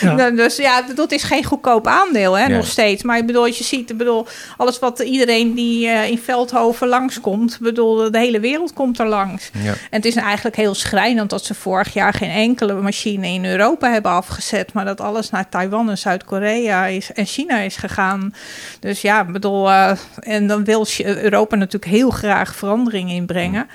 [0.01, 0.29] ja.
[0.45, 3.03] dus ja, dat is geen goedkoop aandeel, hè, nog steeds.
[3.03, 4.27] Maar ik bedoel, je ziet, ik bedoel,
[4.57, 9.49] alles wat iedereen die uh, in Veldhoven langskomt, bedoel, de hele wereld komt er langs.
[9.53, 9.71] Ja.
[9.71, 13.63] En het is eigenlijk heel schrijnend dat ze vorig jaar geen enkele machine in Europa
[13.65, 18.33] Europa hebben afgezet, maar dat alles naar Taiwan en Zuid-Korea is en China is gegaan.
[18.79, 23.67] Dus ja, bedoel, uh, en dan wil Europa natuurlijk heel graag verandering inbrengen.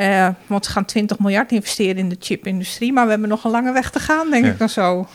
[0.00, 3.50] Uh, want ze gaan 20 miljard investeren in de chipindustrie, maar we hebben nog een
[3.50, 5.08] lange weg te gaan, denk ik dan zo.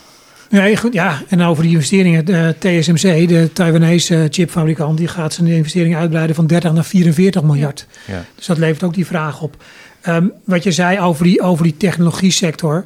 [0.50, 5.48] Ja, goed, ja, en over die investeringen, de TSMC, de Taiwanese chipfabrikant, die gaat zijn
[5.48, 7.88] investeringen uitbreiden van 30 naar 44 miljard.
[8.08, 8.26] Ja.
[8.36, 9.64] Dus dat levert ook die vraag op.
[10.08, 12.86] Um, wat je zei over die, over die technologie sector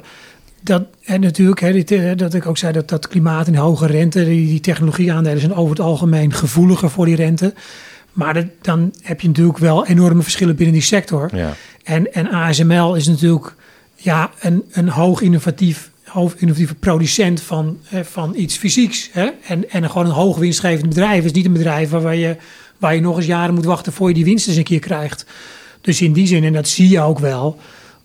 [0.60, 4.46] dat, en natuurlijk, hè, dat ik ook zei dat dat klimaat en hoge rente, die,
[4.46, 7.54] die technologieaandelen zijn over het algemeen gevoeliger voor die rente.
[8.12, 11.30] Maar dan heb je natuurlijk wel enorme verschillen binnen die sector.
[11.36, 11.54] Ja.
[11.82, 13.54] En, en ASML is natuurlijk
[13.94, 19.08] ja, een, een hoog innovatief, hoog innovatieve producent van, van iets fysieks.
[19.12, 19.30] Hè?
[19.46, 21.16] En, en gewoon een hoog winstgevend bedrijf.
[21.16, 22.36] Het is niet een bedrijf waar je,
[22.78, 25.26] waar je nog eens jaren moet wachten voor je die winst eens een keer krijgt.
[25.80, 27.58] Dus in die zin, en dat zie je ook wel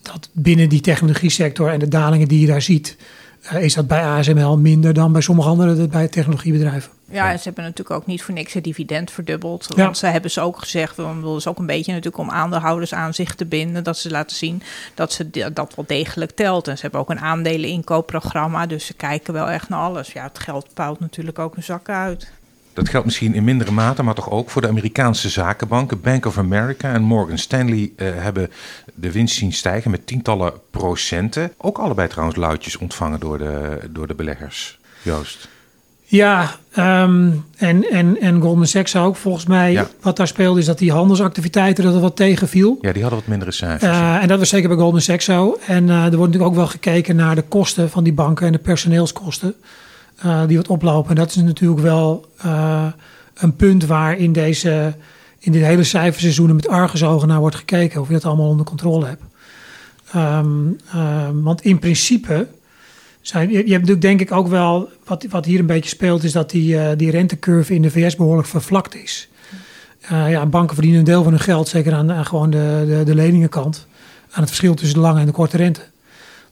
[0.05, 2.97] dat binnen die technologie sector en de dalingen die je daar ziet,
[3.41, 6.91] eh, is dat bij ASML minder dan bij sommige andere bij technologiebedrijven.
[7.09, 9.67] Ja, en ze hebben natuurlijk ook niet voor niks het dividend verdubbeld.
[9.75, 12.93] Want ze hebben ze ook gezegd, we willen ze ook een beetje natuurlijk om aandeelhouders
[12.93, 13.83] aan zich te binden.
[13.83, 14.61] Dat ze laten zien
[14.93, 16.67] dat ze dat wel degelijk telt.
[16.67, 20.11] En ze hebben ook een aandeleninkoopprogramma, dus ze kijken wel echt naar alles.
[20.11, 22.31] Ja, het geld pauwt natuurlijk ook een zak uit.
[22.75, 26.01] Dat geldt misschien in mindere mate, maar toch ook voor de Amerikaanse zakenbanken.
[26.01, 28.51] Bank of America en Morgan Stanley uh, hebben
[28.93, 31.51] de winst zien stijgen met tientallen procenten.
[31.57, 34.79] Ook allebei trouwens luidjes ontvangen door de, door de beleggers.
[35.01, 35.47] Joost.
[36.07, 39.15] Ja, um, en, en, en Goldman Sachs ook.
[39.15, 39.87] Volgens mij, ja.
[40.01, 42.77] wat daar speelde, is dat die handelsactiviteiten dat er wat tegenviel.
[42.81, 43.97] Ja, die hadden wat mindere cijfers.
[43.97, 45.57] Uh, en dat was zeker bij Goldman Sachs zo.
[45.67, 48.51] En uh, er wordt natuurlijk ook wel gekeken naar de kosten van die banken en
[48.51, 49.55] de personeelskosten.
[50.25, 51.09] Uh, die wat oplopen.
[51.09, 52.25] En dat is natuurlijk wel
[53.33, 54.93] een punt waar in, deze,
[55.39, 58.01] in dit hele cijferseizoen met argusogen naar wordt gekeken.
[58.01, 59.23] Of je dat allemaal onder controle hebt.
[60.15, 60.77] Um,
[61.43, 62.47] want in principe
[63.21, 66.31] zijn, je, hebt natuurlijk denk ik ook wel, wat, wat hier een beetje speelt, is
[66.31, 69.29] dat die, uh, die rentecurve in de VS behoorlijk vervlakt is.
[70.09, 73.15] Ja, banken verdienen een deel van hun geld, zeker aan, aan gewoon de, de, de
[73.15, 73.87] leningenkant,
[74.31, 75.81] aan het verschil tussen de lange en de korte rente.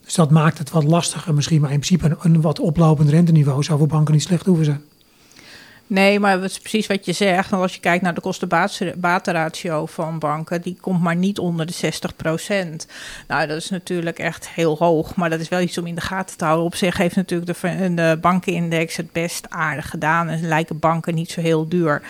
[0.03, 3.79] Dus dat maakt het wat lastiger misschien, maar in principe een, wat oplopend renteniveau zou
[3.79, 4.83] voor banken niet slecht hoeven zijn.
[5.87, 7.49] Nee, maar het is precies wat je zegt.
[7.49, 11.73] Want als je kijkt naar de kosten-batenratio van banken, die komt maar niet onder de
[11.73, 12.87] 60%
[13.27, 16.01] Nou, dat is natuurlijk echt heel hoog, maar dat is wel iets om in de
[16.01, 16.65] gaten te houden.
[16.65, 21.31] Op zich heeft natuurlijk de, de bankenindex het best aardig gedaan en lijken banken niet
[21.31, 22.01] zo heel duur.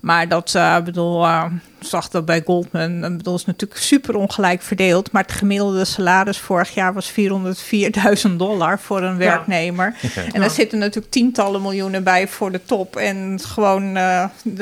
[0.00, 1.44] Maar dat, uh, bedoel, uh,
[1.80, 5.12] zag dat bij Goldman, bedoel, is natuurlijk super ongelijk verdeeld.
[5.12, 7.16] Maar het gemiddelde salaris vorig jaar was 404.000
[8.36, 9.94] dollar voor een werknemer.
[10.14, 10.22] Ja.
[10.32, 12.96] En daar zitten natuurlijk tientallen miljoenen bij voor de top.
[12.96, 13.98] En gewoon,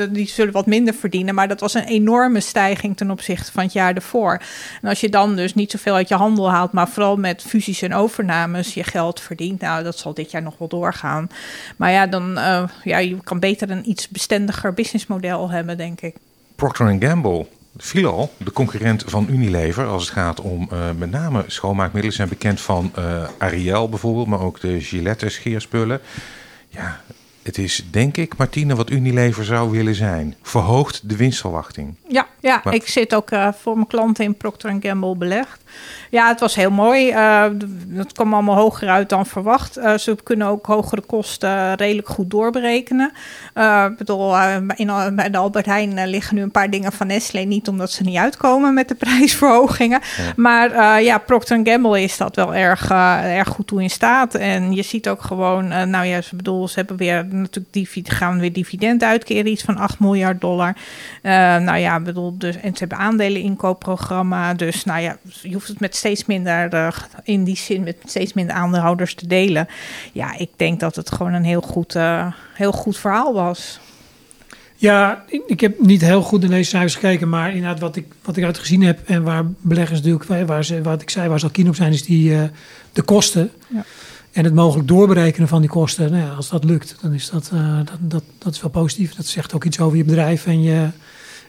[0.09, 1.35] die zullen wat minder verdienen.
[1.35, 4.41] Maar dat was een enorme stijging ten opzichte van het jaar ervoor.
[4.81, 7.81] En als je dan dus niet zoveel uit je handel haalt, maar vooral met fusies
[7.81, 9.61] en overnames je geld verdient.
[9.61, 11.29] Nou, dat zal dit jaar nog wel doorgaan.
[11.77, 12.39] Maar ja, dan,
[12.83, 16.15] ja, je kan beter een iets bestendiger businessmodel hebben, denk ik.
[16.55, 17.45] Procter Gamble
[17.77, 22.29] viel al, de concurrent van Unilever, als het gaat om uh, met name schoonmaakmiddelen, zijn
[22.29, 26.01] bekend van uh, Ariel bijvoorbeeld, maar ook de Gillette scheerspullen.
[26.69, 27.01] Ja,
[27.43, 30.35] het is denk ik, Martine, wat Unilever zou willen zijn.
[30.41, 31.95] Verhoogt de winstverwachting.
[32.07, 32.73] Ja, ja maar...
[32.73, 35.63] ik zit ook uh, voor mijn klanten in Procter Gamble belegd.
[36.15, 37.11] Ja, het was heel mooi.
[37.11, 37.45] Uh,
[37.87, 39.77] dat kwam allemaal hoger uit dan verwacht.
[39.77, 43.11] Uh, ze kunnen ook hogere kosten redelijk goed doorberekenen.
[43.55, 44.35] Uh, ik bedoel,
[44.75, 47.39] in, bij de Albert Heijn liggen nu een paar dingen van Nestlé.
[47.39, 50.01] Niet omdat ze niet uitkomen met de prijsverhogingen.
[50.17, 50.33] Ja.
[50.35, 52.89] Maar ja, Procter Gamble is dat wel erg,
[53.21, 54.35] erg goed toe in staat.
[54.35, 58.39] En je ziet ook gewoon, nou ja, ze, bedoel, ze hebben weer natuurlijk dividend, gaan
[58.39, 59.47] weer dividend uitkeren.
[59.47, 60.75] Iets van 8 miljard dollar.
[61.21, 64.53] nou ja, bedoel, dus, en ze hebben aandeleninkoopprogramma.
[64.53, 66.87] Dus nou ja, je hoeft het met steeds minder, uh,
[67.23, 69.67] in die zin, met steeds minder aandeelhouders te delen.
[70.11, 73.79] Ja, ik denk dat het gewoon een heel goed, uh, heel goed verhaal was.
[74.75, 78.37] Ja, ik heb niet heel goed in deze cijfers gekeken, maar inderdaad wat ik, wat
[78.37, 81.51] ik uitgezien heb en waar beleggers natuurlijk, waar ze, wat ik zei, waar ze al
[81.51, 82.43] keen op zijn, is die, uh,
[82.93, 83.51] de kosten.
[83.67, 83.85] Ja.
[84.31, 86.11] En het mogelijk doorberekenen van die kosten.
[86.11, 89.15] Nou ja, als dat lukt, dan is dat, uh, dat, dat, dat is wel positief.
[89.15, 90.87] Dat zegt ook iets over je bedrijf en je,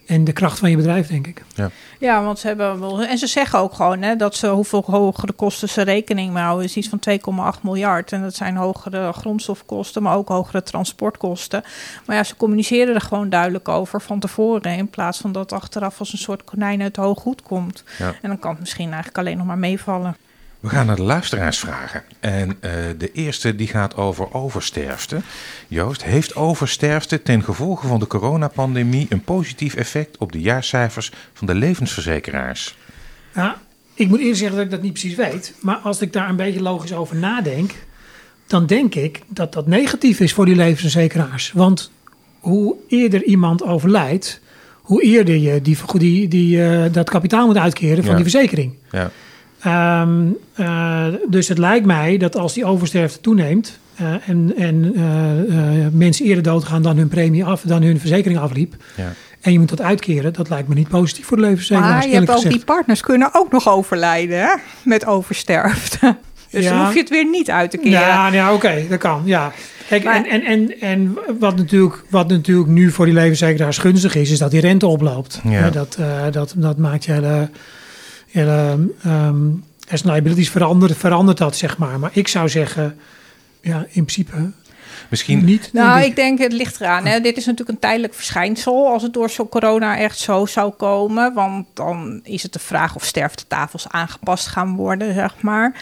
[0.06, 1.44] en de kracht van je bedrijf, denk ik.
[1.54, 3.02] Ja, ja want ze hebben wel.
[3.02, 6.64] En ze zeggen ook gewoon hè, dat ze hoeveel hogere kosten ze rekening mee houden.
[6.64, 7.00] is iets van
[7.56, 8.12] 2,8 miljard.
[8.12, 11.64] En dat zijn hogere grondstofkosten, maar ook hogere transportkosten.
[12.06, 14.76] Maar ja, ze communiceren er gewoon duidelijk over van tevoren.
[14.76, 17.84] In plaats van dat achteraf als een soort konijn uit de hooggoed komt.
[17.98, 18.14] Ja.
[18.22, 20.16] En dan kan het misschien eigenlijk alleen nog maar meevallen.
[20.60, 22.02] We gaan naar de luisteraarsvragen.
[22.20, 25.20] En uh, de eerste die gaat over oversterfte.
[25.68, 31.46] Joost, heeft oversterfte ten gevolge van de coronapandemie een positief effect op de jaarcijfers van
[31.46, 32.76] de levensverzekeraars?
[33.34, 33.56] Ja,
[33.94, 35.54] ik moet eerst zeggen dat ik dat niet precies weet.
[35.60, 37.74] Maar als ik daar een beetje logisch over nadenk,
[38.46, 41.52] dan denk ik dat dat negatief is voor die levensverzekeraars.
[41.52, 41.90] Want
[42.40, 44.40] hoe eerder iemand overlijdt,
[44.74, 48.14] hoe eerder je die, die, die, uh, dat kapitaal moet uitkeren van ja.
[48.14, 48.74] die verzekering.
[48.90, 49.10] Ja.
[49.66, 55.86] Um, uh, dus het lijkt mij dat als die oversterfte toeneemt uh, en, en uh,
[55.92, 58.74] mensen eerder doodgaan dan hun premie af, dan hun verzekering afliep.
[58.96, 59.12] Ja.
[59.40, 62.04] En je moet dat uitkeren, dat lijkt me niet positief voor de levensverzekeraars.
[62.04, 62.54] Maar je hebt ook gezegd.
[62.54, 64.54] die partners kunnen ook nog overlijden hè?
[64.82, 66.16] met oversterfte.
[66.50, 66.70] Dus ja.
[66.70, 67.90] dan hoef je het weer niet uit te keren.
[67.90, 69.22] Ja, ja oké, okay, dat kan.
[69.24, 69.52] Ja.
[69.88, 74.14] Kijk, maar, en, en, en, en wat, natuurlijk, wat natuurlijk nu voor die levensverzekeraars gunstig
[74.14, 75.40] is, is dat die rente oploopt.
[75.44, 75.70] Ja.
[75.70, 75.98] dat,
[76.30, 77.48] dat, dat maakt je hele
[78.36, 81.98] hele um, as liabilities verandert, verandert dat, zeg maar.
[81.98, 82.98] Maar ik zou zeggen,
[83.60, 84.50] ja, in principe
[85.08, 85.70] Misschien niet.
[85.72, 87.06] Nou, ik denk het ligt eraan.
[87.06, 87.20] Hè.
[87.20, 91.34] Dit is natuurlijk een tijdelijk verschijnsel als het door zo'n corona echt zo zou komen.
[91.34, 95.74] Want dan is het de vraag of sterftetafels aangepast gaan worden, zeg maar.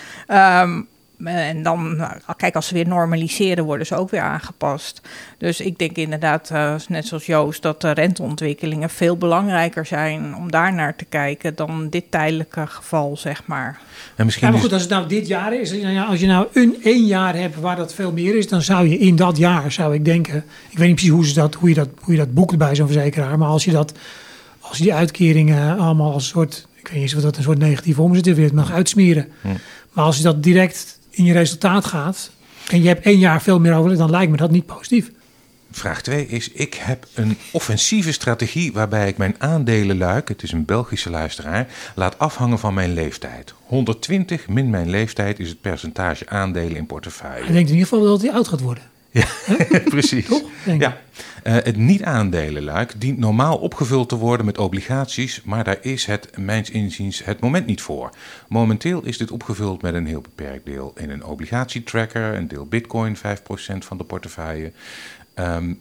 [0.63, 0.89] Um,
[1.27, 5.01] en dan, nou, kijk, als ze weer normaliseren, worden ze ook weer aangepast.
[5.39, 10.51] Dus ik denk inderdaad, uh, net zoals Joost, dat de renteontwikkelingen veel belangrijker zijn om
[10.51, 13.81] daar naar te kijken dan dit tijdelijke geval, zeg maar.
[14.17, 15.71] En misschien ja, maar goed, als het nou dit jaar is,
[16.09, 18.99] als je nou een één jaar hebt waar dat veel meer is, dan zou je
[18.99, 21.75] in dat jaar, zou ik denken, ik weet niet precies hoe, ze dat, hoe, je,
[21.75, 23.93] dat, hoe je dat boekt bij zo'n verzekeraar, maar als je dat,
[24.61, 27.43] als je die uitkeringen allemaal als een soort, ik weet niet eens of dat een
[27.43, 29.29] soort negatieve omzet is, weer het mag uitsmeren.
[29.41, 29.49] Hm.
[29.93, 32.31] Maar als je dat direct in je resultaat gaat
[32.71, 35.11] en je hebt één jaar veel meer over, dan lijkt me dat niet positief.
[35.71, 40.65] Vraag 2 is: Ik heb een offensieve strategie waarbij ik mijn aandelenluik, het is een
[40.65, 43.55] Belgische luisteraar, laat afhangen van mijn leeftijd.
[43.65, 47.47] 120 min mijn leeftijd is het percentage aandelen in portefeuille.
[47.47, 48.94] Ik denk in ieder geval dat hij oud gaat worden.
[49.15, 49.27] Ja,
[49.85, 50.27] precies.
[50.27, 50.43] Toch?
[50.79, 51.01] Ja.
[51.45, 56.71] Uh, het niet-aandelenluik dient normaal opgevuld te worden met obligaties, maar daar is het, mijns
[56.71, 58.11] inziens, het moment niet voor.
[58.49, 63.17] Momenteel is dit opgevuld met een heel beperkt deel in een obligatietracker, een deel bitcoin,
[63.17, 63.21] 5%
[63.79, 64.73] van de portefeuille.
[65.35, 65.81] Um,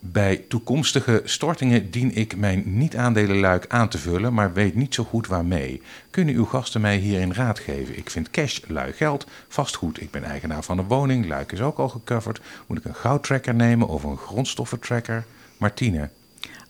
[0.00, 5.26] bij toekomstige stortingen dien ik mijn niet-aandelenluik aan te vullen, maar weet niet zo goed
[5.26, 5.82] waarmee.
[6.10, 7.98] Kunnen uw gasten mij hierin raad geven?
[7.98, 10.00] Ik vind cash, lui geld, vastgoed.
[10.00, 12.40] Ik ben eigenaar van een woning, luik is ook al gecoverd.
[12.66, 15.24] Moet ik een goudtracker nemen of een grondstoffentracker?
[15.56, 16.10] Martine.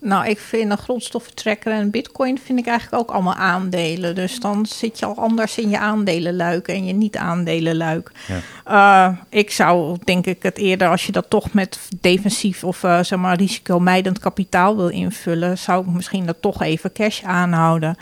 [0.00, 4.14] Nou, ik vind een grondstoffentracker en bitcoin vind ik eigenlijk ook allemaal aandelen.
[4.14, 8.10] Dus dan zit je al anders in je aandelenluik en je niet-aandelenluik.
[8.26, 9.08] Ja.
[9.10, 13.02] Uh, ik zou denk ik het eerder, als je dat toch met defensief of uh,
[13.02, 17.96] zeg maar risicomijdend kapitaal wil invullen, zou ik misschien dat toch even cash aanhouden.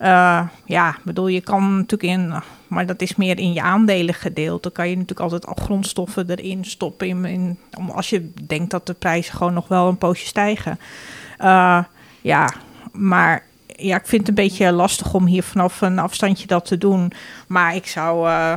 [0.00, 2.32] Uh, ja, bedoel, je kan natuurlijk in,
[2.66, 4.62] maar dat is meer in je aandelen gedeeld.
[4.62, 7.08] Dan kan je natuurlijk altijd al grondstoffen erin stoppen.
[7.08, 7.58] In, in,
[7.92, 10.78] als je denkt dat de prijzen gewoon nog wel een poosje stijgen.
[11.42, 11.78] Uh,
[12.20, 12.52] ja,
[12.92, 16.78] maar ja, ik vind het een beetje lastig om hier vanaf een afstandje dat te
[16.78, 17.12] doen.
[17.46, 18.28] Maar ik zou.
[18.28, 18.54] Uh,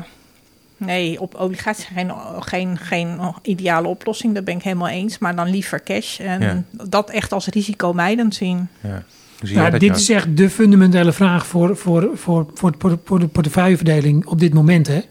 [0.77, 4.33] nee, op obligaties geen, geen, geen ideale oplossing.
[4.33, 5.17] Daar ben ik helemaal eens.
[5.17, 6.19] Maar dan liever cash.
[6.19, 8.67] En dat echt als risicomijdend zien.
[8.81, 9.03] Ja.
[9.41, 10.01] Ja, dit nou?
[10.01, 14.87] is echt de fundamentele vraag voor, voor, voor, voor, voor de portefeuilleverdeling op dit moment.
[14.87, 14.93] Hè?
[14.93, 15.01] Ja.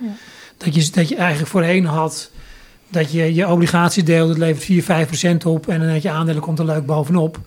[0.57, 2.31] Dat, je, dat je eigenlijk voorheen had
[2.95, 5.69] dat je je obligatiedeel, dat levert 4, 5 procent op.
[5.69, 7.39] En dan heb je aandelen, komt er leuk bovenop.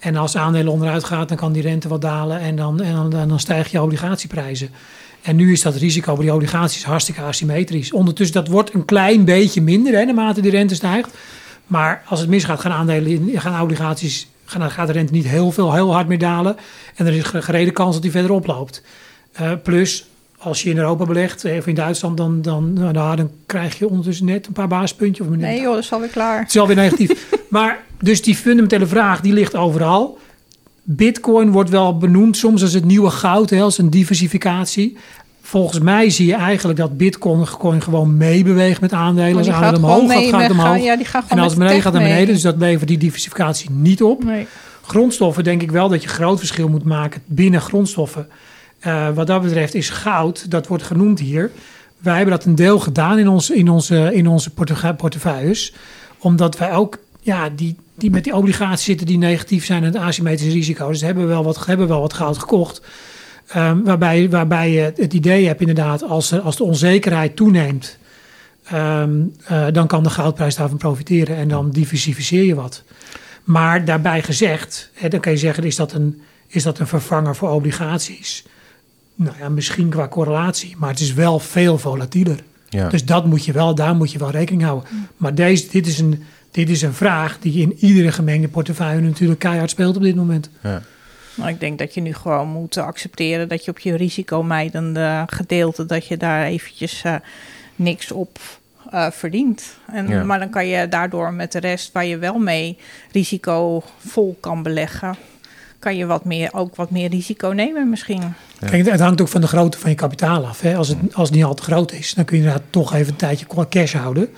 [0.00, 2.40] En als aandelen onderuit gaat, dan kan die rente wat dalen.
[2.40, 4.70] En dan, en dan, dan stijgen je obligatieprijzen.
[5.22, 7.92] En nu is dat risico bij die obligaties hartstikke asymmetrisch.
[7.92, 11.08] Ondertussen, dat wordt een klein beetje minder hè, naarmate die rente stijgt.
[11.66, 15.74] Maar als het misgaat, gaan aandelen, gaan obligaties, gaan, gaat de rente niet heel veel,
[15.74, 16.56] heel hard meer dalen.
[16.94, 18.82] En er is gereden kans dat die verder oploopt.
[19.40, 20.06] Uh, plus,
[20.38, 24.26] als je in Europa belegt, of in Duitsland, dan, dan, nou, dan krijg je ondertussen
[24.26, 25.26] net een paar basispuntjes.
[25.26, 26.38] Of nee joh, dat is alweer klaar.
[26.38, 27.28] Het is alweer negatief.
[27.50, 30.18] maar dus die fundamentele vraag, die ligt overal.
[30.82, 34.96] Bitcoin wordt wel benoemd soms als het nieuwe goud, hè, als een diversificatie.
[35.42, 37.46] Volgens mij zie je eigenlijk dat Bitcoin
[37.82, 39.36] gewoon meebeweegt met aandelen.
[39.36, 40.82] Als aandelen omhoog gaat, gaat het omhoog.
[40.82, 43.70] Ja, die gaat en als het beneden gaat naar beneden, dus dat levert die diversificatie
[43.70, 44.24] niet op.
[44.24, 44.46] Nee.
[44.82, 48.28] Grondstoffen denk ik wel dat je groot verschil moet maken binnen grondstoffen.
[48.86, 51.50] Uh, wat dat betreft is goud, dat wordt genoemd hier.
[51.98, 54.50] Wij hebben dat een deel gedaan in, ons, in onze, in onze
[54.96, 55.74] portefeuilles.
[56.18, 60.02] Omdat wij ook ja, die, die met die obligaties zitten die negatief zijn en het
[60.02, 60.88] asymmetrische risico.
[60.88, 62.82] Dus hebben we wel wat, hebben wel wat goud gekocht.
[63.56, 67.98] Um, waarbij, waarbij je het idee hebt inderdaad, als, als de onzekerheid toeneemt,
[68.72, 72.82] um, uh, dan kan de goudprijs daarvan profiteren en dan diversificeer je wat.
[73.44, 77.36] Maar daarbij gezegd, hè, dan kan je zeggen, is dat, een, is dat een vervanger
[77.36, 78.44] voor obligaties?
[79.14, 82.42] Nou ja, misschien qua correlatie, maar het is wel veel volatieler.
[82.68, 82.88] Ja.
[82.88, 84.88] Dus dat moet je wel, daar moet je wel rekening houden.
[85.16, 89.40] Maar deze, dit, is een, dit is een vraag die in iedere gemengde portefeuille natuurlijk
[89.40, 90.50] keihard speelt op dit moment.
[90.62, 90.82] Ja.
[91.34, 95.86] Nou, ik denk dat je nu gewoon moet accepteren dat je op je risicomijdende gedeelte,
[95.86, 97.14] dat je daar eventjes uh,
[97.76, 98.38] niks op
[98.94, 99.76] uh, verdient.
[99.92, 102.78] En, Maar dan kan je daardoor met de rest waar je wel mee
[103.12, 105.16] risicovol kan beleggen,
[105.78, 108.22] kan je wat meer, ook wat meer risico nemen misschien.
[108.58, 110.60] Kijk, het hangt ook van de grootte van je kapitaal af.
[110.60, 110.76] Hè.
[110.76, 113.12] Als, het, als het niet al te groot is, dan kun je inderdaad toch even
[113.12, 114.28] een tijdje cash houden.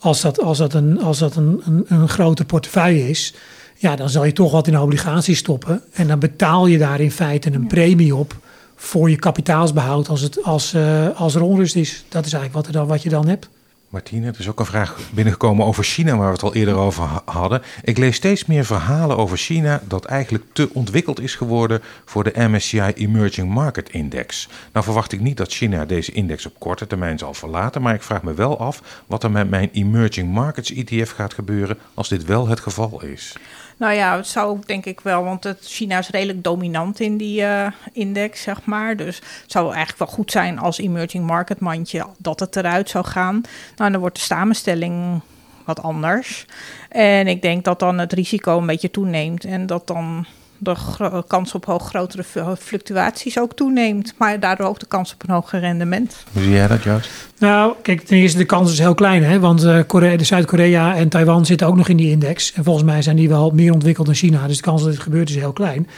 [0.00, 3.34] Als dat, als dat, een, als dat een, een, een grote portefeuille is,
[3.76, 5.82] ja, dan zal je toch wat in obligaties stoppen.
[5.92, 8.36] En dan betaal je daar in feite een premie op
[8.76, 12.04] voor je kapitaalsbehoud als, het, als, uh, als er onrust is.
[12.08, 13.48] Dat is eigenlijk wat, er dan, wat je dan hebt.
[13.90, 17.04] Martine, er is ook een vraag binnengekomen over China, waar we het al eerder over
[17.24, 17.62] hadden.
[17.82, 22.32] Ik lees steeds meer verhalen over China dat eigenlijk te ontwikkeld is geworden voor de
[22.34, 24.48] MSCI Emerging Market Index.
[24.72, 28.02] Nou verwacht ik niet dat China deze index op korte termijn zal verlaten, maar ik
[28.02, 32.24] vraag me wel af wat er met mijn Emerging Markets ETF gaat gebeuren als dit
[32.24, 33.36] wel het geval is.
[33.80, 37.40] Nou ja, het zou denk ik wel, want het, China is redelijk dominant in die
[37.40, 38.96] uh, index, zeg maar.
[38.96, 43.04] Dus het zou eigenlijk wel goed zijn als emerging market mandje dat het eruit zou
[43.04, 43.40] gaan.
[43.76, 45.20] Nou, dan wordt de samenstelling
[45.64, 46.46] wat anders.
[46.88, 50.26] En ik denk dat dan het risico een beetje toeneemt en dat dan
[50.60, 52.24] de kans op hoog grotere
[52.58, 54.14] fluctuaties ook toeneemt.
[54.16, 56.24] Maar daardoor ook de kans op een hoger rendement.
[56.32, 57.10] Hoe zie jij dat, Joost?
[57.38, 59.24] Nou, kijk, ten eerste de kans is heel klein.
[59.24, 59.40] Hè?
[59.40, 62.52] Want uh, Korea, Zuid-Korea en Taiwan zitten ook nog in die index.
[62.52, 64.46] En volgens mij zijn die wel meer ontwikkeld dan China.
[64.46, 65.88] Dus de kans dat dit gebeurt is heel klein.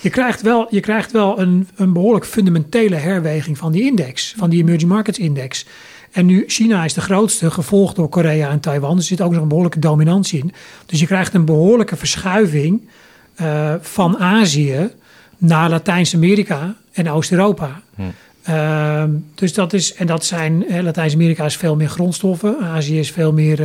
[0.00, 4.34] Je krijgt wel, je krijgt wel een, een behoorlijk fundamentele herweging van die index.
[4.36, 5.66] Van die emerging markets index.
[6.12, 8.96] En nu China is de grootste, gevolgd door Korea en Taiwan.
[8.96, 10.52] Er zit ook nog een behoorlijke dominantie in.
[10.86, 12.88] Dus je krijgt een behoorlijke verschuiving
[13.40, 14.90] uh, van Azië
[15.38, 17.80] naar Latijns-Amerika en Oost-Europa.
[17.94, 18.02] Hm.
[18.50, 23.32] Uh, dus dat is, en dat zijn, Latijns-Amerika is veel meer grondstoffen, Azië is veel
[23.32, 23.60] meer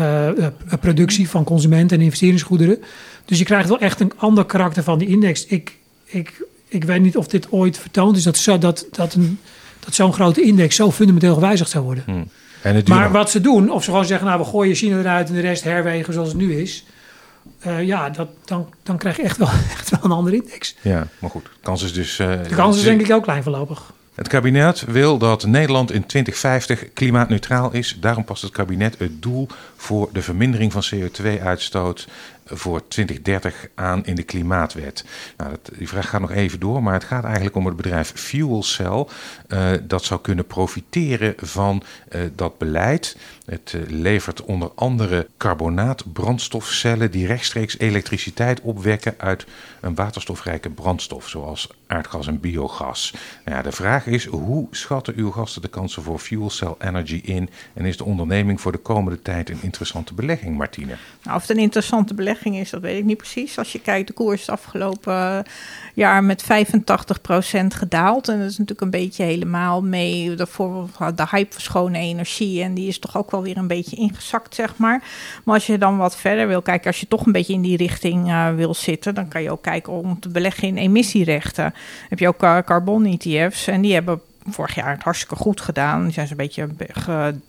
[0.00, 0.46] uh,
[0.80, 2.78] productie van consumenten en investeringsgoederen.
[3.24, 5.46] Dus je krijgt wel echt een ander karakter van die index.
[5.46, 9.38] Ik, ik, ik weet niet of dit ooit vertoond is dat, zo, dat, dat, een,
[9.80, 12.04] dat zo'n grote index zo fundamenteel gewijzigd zou worden.
[12.06, 12.12] Hm.
[12.62, 15.34] En maar wat ze doen, of ze gewoon zeggen, nou we gooien China eruit en
[15.34, 16.84] de rest herwegen zoals het nu is
[17.66, 20.76] uh, ja, dat, dan, dan krijg je echt wel, echt wel een andere index.
[20.80, 22.18] Ja, maar goed, de kans is dus...
[22.18, 23.92] Uh, de kans is denk ik ook klein voorlopig.
[24.16, 27.96] Het kabinet wil dat Nederland in 2050 klimaatneutraal is.
[28.00, 32.08] Daarom past het kabinet het doel voor de vermindering van CO2-uitstoot
[32.46, 35.04] voor 2030 aan in de klimaatwet.
[35.36, 38.12] Nou, dat, die vraag gaat nog even door, maar het gaat eigenlijk om het bedrijf
[38.14, 39.06] FuelCell.
[39.48, 41.82] Uh, dat zou kunnen profiteren van
[42.12, 43.16] uh, dat beleid.
[43.46, 49.46] Het uh, levert onder andere carbonaatbrandstofcellen die rechtstreeks elektriciteit opwekken uit
[49.80, 53.14] een waterstofrijke brandstof, zoals aardgas en biogas.
[53.44, 57.50] Nou ja, de vraag is, hoe schatten uw gasten de kansen voor FuelCell Energy in?
[57.74, 60.96] En is de onderneming voor de komende tijd een interessante belegging, Martine?
[61.22, 63.58] Nou, of het een interessante belegging is, dat weet ik niet precies.
[63.58, 65.44] Als je kijkt, de koers is afgelopen
[65.94, 66.46] jaar met 85%
[67.66, 68.28] gedaald.
[68.28, 72.62] En dat is natuurlijk een beetje helemaal mee de, voor, de hype voor schone energie.
[72.62, 75.02] En die is toch ook wel weer een beetje ingezakt, zeg maar.
[75.44, 77.76] Maar als je dan wat verder wil kijken, als je toch een beetje in die
[77.76, 81.74] richting uh, wil zitten, dan kan je ook kijken om te beleggen in emissierechten.
[82.08, 86.02] Heb je ook uh, carbon-ETF's en die hebben vorig jaar het hartstikke goed gedaan.
[86.04, 86.68] Die zijn ze een beetje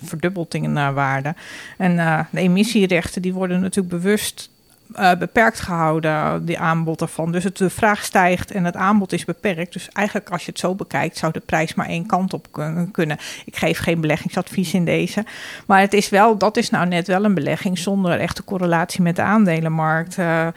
[0.03, 1.35] verdubbeld in waarde.
[1.77, 4.49] En de emissierechten die worden natuurlijk bewust
[4.95, 7.31] uh, beperkt gehouden, die aanbod ervan.
[7.31, 9.73] Dus het, de vraag stijgt en het aanbod is beperkt.
[9.73, 12.47] Dus eigenlijk als je het zo bekijkt, zou de prijs maar één kant op
[12.91, 13.17] kunnen.
[13.45, 15.25] Ik geef geen beleggingsadvies in deze.
[15.65, 19.15] Maar het is wel, dat is nou net wel een belegging zonder echte correlatie met
[19.15, 20.17] de aandelenmarkt.
[20.17, 20.47] Uh,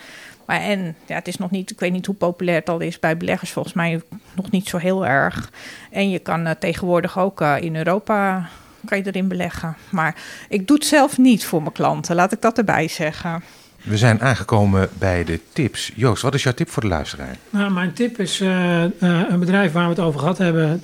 [0.47, 2.99] maar en ja, het is nog niet, ik weet niet hoe populair het al is
[2.99, 4.03] bij beleggers, volgens mij
[4.35, 5.53] nog niet zo heel erg.
[5.91, 8.49] En je kan uh, tegenwoordig ook in Europa
[8.85, 9.77] kan je erin beleggen.
[9.91, 10.15] Maar
[10.49, 13.43] ik doe het zelf niet voor mijn klanten, laat ik dat erbij zeggen.
[13.83, 15.93] We zijn aangekomen bij de tips.
[15.95, 17.37] Joost, wat is jouw tip voor de luisteraar?
[17.51, 20.83] Nou, mijn tip is uh, een bedrijf waar we het over gehad hebben,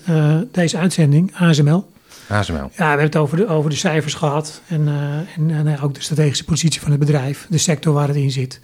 [0.53, 1.91] deze uitzending, ASML.
[2.29, 2.57] ASML.
[2.57, 4.89] Ja, we hebben het over de, over de cijfers gehad en,
[5.37, 8.61] en, en ook de strategische positie van het bedrijf, de sector waar het in zit.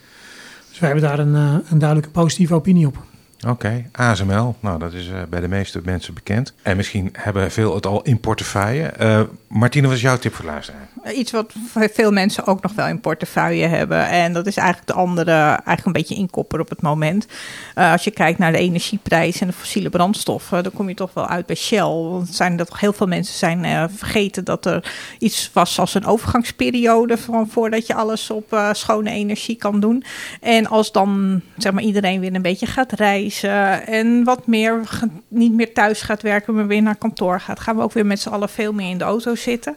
[0.68, 1.34] Dus wij hebben daar een,
[1.70, 3.04] een duidelijke positieve opinie op.
[3.48, 4.54] Oké, ASML.
[4.60, 6.54] Nou, dat is uh, bij de meeste mensen bekend.
[6.62, 8.92] En misschien hebben veel het al in portefeuille.
[9.00, 10.88] Uh, Martine, wat is jouw tip voor luisteraar?
[11.14, 14.08] Iets wat veel mensen ook nog wel in portefeuille hebben.
[14.08, 17.26] En dat is eigenlijk de andere, eigenlijk een beetje inkopper op het moment.
[17.74, 21.26] Als je kijkt naar de energieprijs en de fossiele brandstoffen, dan kom je toch wel
[21.26, 21.80] uit bij Shell.
[21.82, 27.18] Want zijn toch heel veel mensen zijn vergeten dat er iets was als een overgangsperiode
[27.18, 30.04] van voordat je alles op schone energie kan doen.
[30.40, 34.80] En als dan zeg maar iedereen weer een beetje gaat reizen en wat meer
[35.28, 38.20] niet meer thuis gaat werken, maar weer naar kantoor gaat, gaan we ook weer met
[38.20, 39.76] z'n allen veel meer in de auto zitten.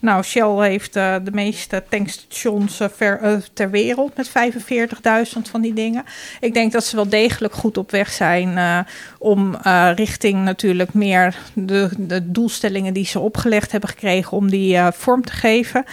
[0.00, 5.72] Nou, Shell heeft uh, de meeste tankstations ver, uh, ter wereld met 45.000 van die
[5.72, 6.04] dingen.
[6.40, 8.84] Ik denk dat ze wel degelijk goed op weg zijn
[9.18, 9.56] om
[9.94, 15.32] richting natuurlijk meer de, de, doelstellingen die ze opgelegd hebben gekregen, om die vorm te
[15.32, 15.84] geven.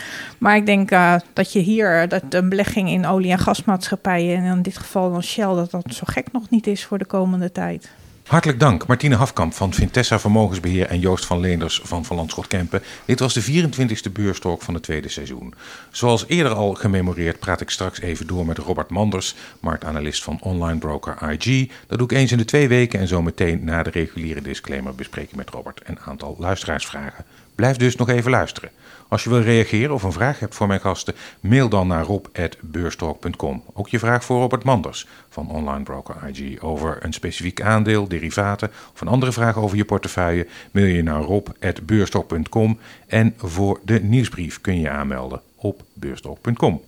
[0.44, 0.89] Maar ik denk
[1.34, 5.24] dat je hier, dat een belegging in olie- en gasmaatschappijen, en in dit geval dan
[5.24, 7.89] Shell, dat dat zo gek nog niet is voor de komende tijd.
[8.28, 12.82] Hartelijk dank, Martine Hafkamp van Vintessa Vermogensbeheer en Joost van Leenders van Van Landschot Kempen.
[13.06, 15.54] Dit was de 24e beurstalk van het tweede seizoen.
[15.91, 20.80] Zoals eerder al gememoreerd praat ik straks even door met Robert Manders, marktanalist van online
[20.80, 21.70] broker IG.
[21.88, 24.96] Dat doe ik eens in de twee weken en zo meteen na de reguliere disclaimer
[24.96, 27.26] bespreken met Robert een aantal luisteraarsvragen.
[27.56, 28.70] Blijf dus nog even luisteren.
[29.08, 33.64] Als je wil reageren of een vraag hebt voor mijn gasten, mail dan naar rob.beurstalk.com.
[33.74, 38.72] Ook je vraag voor Robert Manders van Online Broker IG over een specifiek aandeel, derivaten
[38.93, 44.62] of een andere vraag over je portefeuille, mail je naar rob.beurstalk.com en voor de nieuwsbrief
[44.62, 46.82] kun je aanmelden op beurstalk.com.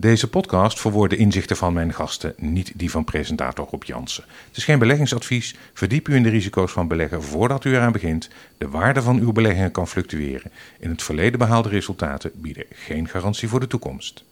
[0.00, 4.24] Deze podcast verwoordt de inzichten van mijn gasten, niet die van presentator Rob Jansen.
[4.48, 5.54] Het is geen beleggingsadvies.
[5.72, 8.28] Verdiep u in de risico's van beleggen voordat u eraan begint.
[8.58, 10.50] De waarde van uw beleggingen kan fluctueren.
[10.78, 14.24] In het verleden behaalde resultaten bieden geen garantie voor de toekomst.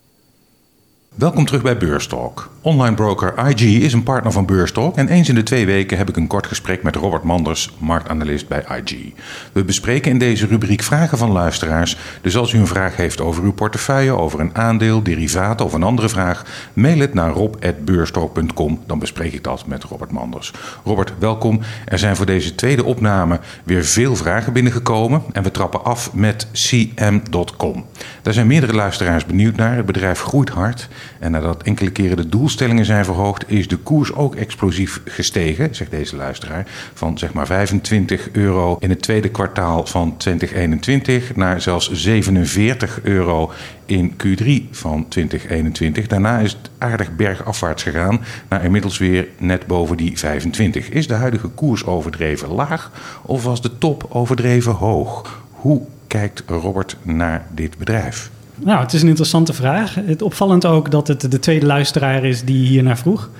[1.18, 2.50] Welkom terug bij Beurstalk.
[2.60, 6.08] Online broker IG is een partner van Beurstalk en eens in de twee weken heb
[6.08, 9.12] ik een kort gesprek met Robert Manders, marktanalist bij IG.
[9.52, 13.42] We bespreken in deze rubriek vragen van luisteraars, dus als u een vraag heeft over
[13.42, 18.98] uw portefeuille, over een aandeel, derivaten of een andere vraag, mail het naar rob.beurstalk.com, dan
[18.98, 20.52] bespreek ik dat met Robert Manders.
[20.84, 21.60] Robert, welkom.
[21.84, 26.46] Er zijn voor deze tweede opname weer veel vragen binnengekomen en we trappen af met
[26.52, 27.86] cm.com.
[28.22, 29.76] Daar zijn meerdere luisteraars benieuwd naar.
[29.76, 30.88] Het bedrijf groeit hard.
[31.18, 35.90] En nadat enkele keren de doelstellingen zijn verhoogd, is de koers ook explosief gestegen, zegt
[35.90, 36.66] deze luisteraar.
[36.94, 43.52] Van zeg maar 25 euro in het tweede kwartaal van 2021 naar zelfs 47 euro
[43.86, 46.06] in Q3 van 2021.
[46.06, 50.88] Daarna is het aardig bergafwaarts gegaan naar inmiddels weer net boven die 25.
[50.88, 52.92] Is de huidige koers overdreven laag
[53.22, 55.42] of was de top overdreven hoog?
[55.50, 58.30] Hoe kijkt Robert naar dit bedrijf?
[58.64, 59.94] Nou, het is een interessante vraag.
[59.94, 63.30] Het opvallend ook dat het de tweede luisteraar is die hier naar vroeg.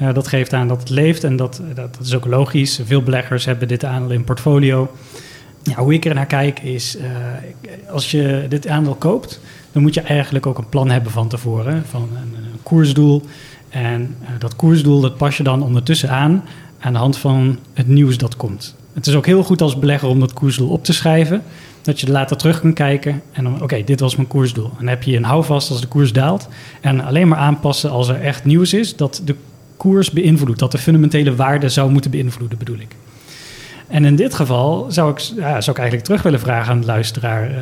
[0.00, 2.80] Uh, dat geeft aan dat het leeft en dat, dat, dat, is ook logisch.
[2.84, 4.90] Veel beleggers hebben dit aandeel in portfolio.
[5.76, 7.04] Hoe ik er naar kijk is, uh,
[7.90, 9.40] als je dit aandeel koopt,
[9.72, 13.22] dan moet je eigenlijk ook een plan hebben van tevoren, van een, koersdoel.
[13.68, 16.44] En dat koersdoel dat pas je dan ondertussen aan
[16.78, 18.76] aan de hand van het nieuws dat komt.
[18.98, 21.42] Het is ook heel goed als belegger om dat koersdoel op te schrijven.
[21.82, 24.64] Dat je later terug kan kijken en dan, oké, dit was mijn koersdoel.
[24.64, 26.48] En dan heb je een houvast als de koers daalt.
[26.80, 29.34] En alleen maar aanpassen als er echt nieuws is dat de
[29.76, 30.58] koers beïnvloedt.
[30.58, 32.96] Dat de fundamentele waarde zou moeten beïnvloeden, bedoel ik.
[33.88, 36.86] En in dit geval zou ik, ja, zou ik eigenlijk terug willen vragen aan de
[36.86, 37.50] luisteraar.
[37.50, 37.56] Uh,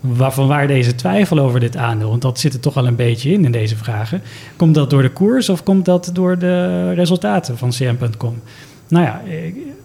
[0.00, 2.08] waarvan waar deze twijfel over dit aandeel?
[2.08, 4.22] Want dat zit er toch al een beetje in, in deze vragen.
[4.56, 8.42] Komt dat door de koers of komt dat door de resultaten van CM.com?
[8.92, 9.20] Nou ja,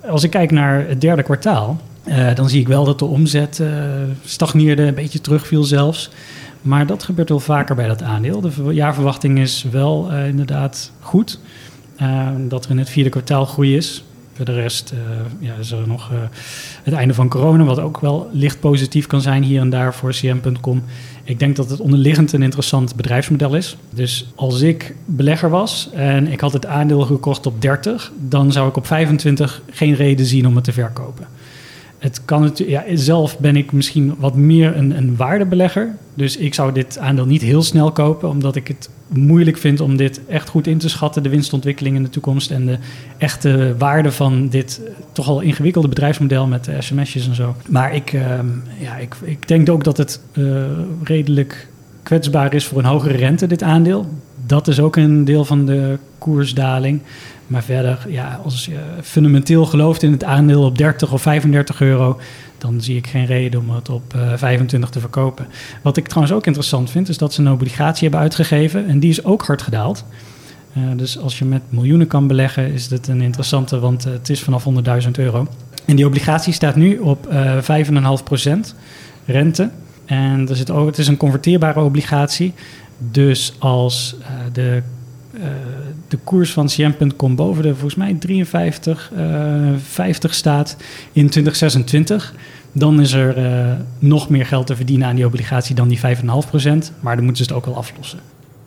[0.10, 3.60] als ik kijk naar het derde kwartaal, uh, dan zie ik wel dat de omzet
[3.60, 3.70] uh,
[4.26, 6.10] stagneerde, een beetje terugviel zelfs.
[6.62, 8.42] Maar dat gebeurt wel vaker bij dat aandeel.
[8.42, 11.40] De jaarverwachting is wel uh, inderdaad goed.
[12.38, 14.04] dat er in het vierde kwartaal groei is.
[14.34, 14.94] Voor de rest
[15.40, 16.12] ja, is er nog
[16.84, 20.12] het einde van corona, wat ook wel licht positief kan zijn hier en daar voor
[20.12, 20.84] CM.com.
[21.28, 23.78] Ik denk dat het onderliggend een interessant bedrijfsmodel is.
[23.90, 28.70] Dus als ik belegger was en ik had het aandeel gekocht op 30, dan zou
[28.70, 31.28] ik op 25 geen reden zien om het te verkopen
[31.98, 35.96] het kan het, ja, zelf ben ik misschien wat meer een, een waardebelegger.
[36.14, 39.98] Dus ik zou dit aandeel niet heel snel kopen, omdat ik het moeilijk vind om
[39.98, 42.78] dit echt goed in te schatten, de winstontwikkeling in de toekomst en de
[43.18, 44.82] echte waarde van dit
[45.12, 47.56] toch al ingewikkelde bedrijfsmodel met sms'jes en zo.
[47.70, 48.22] Maar ik, uh,
[48.80, 50.64] ja, ik, ik denk ook dat het uh,
[51.04, 51.68] redelijk
[52.04, 54.06] kwetsbaar is voor een hogere rente, dit aandeel.
[54.46, 57.02] Dat is ook een deel van de koersdaling.
[57.48, 62.20] Maar verder, ja, als je fundamenteel gelooft in het aandeel op 30 of 35 euro,
[62.58, 65.48] dan zie ik geen reden om het op uh, 25 te verkopen.
[65.82, 69.10] Wat ik trouwens ook interessant vind, is dat ze een obligatie hebben uitgegeven en die
[69.10, 70.06] is ook hard gedaald.
[70.78, 74.30] Uh, dus als je met miljoenen kan beleggen, is dit een interessante, want uh, het
[74.30, 74.66] is vanaf
[75.04, 75.48] 100.000 euro.
[75.86, 78.50] En die obligatie staat nu op 5,5%
[79.26, 79.70] rente.
[80.06, 82.54] En er zit ook, het is een converteerbare obligatie.
[82.98, 84.16] Dus als
[84.54, 84.82] de
[86.08, 90.78] de koers van CM.com boven de volgens mij 53, uh, 50 staat
[91.12, 92.34] in 2026,
[92.72, 96.04] dan is er uh, nog meer geld te verdienen aan die obligatie dan die 5,5%.
[97.00, 98.20] Maar dan moeten ze het ook wel aflossen.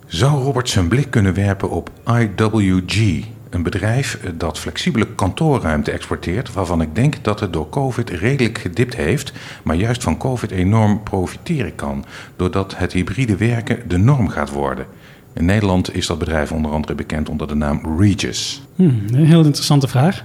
[0.05, 6.81] Zou Robert zijn blik kunnen werpen op IWG, een bedrijf dat flexibele kantoorruimte exporteert, waarvan
[6.81, 9.33] ik denk dat het door COVID redelijk gedipt heeft,
[9.63, 14.85] maar juist van COVID enorm profiteren kan, doordat het hybride werken de norm gaat worden.
[15.33, 18.61] In Nederland is dat bedrijf onder andere bekend onder de naam Regis.
[18.75, 20.23] Hmm, een heel interessante vraag.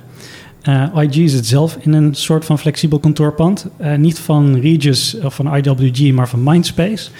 [0.68, 3.66] Uh, IG zit zelf in een soort van flexibel kantoorpand.
[3.80, 7.10] Uh, niet van Regis of van IWG, maar van Mindspace.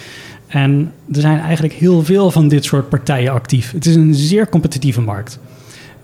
[0.47, 3.71] En er zijn eigenlijk heel veel van dit soort partijen actief.
[3.71, 5.39] Het is een zeer competitieve markt.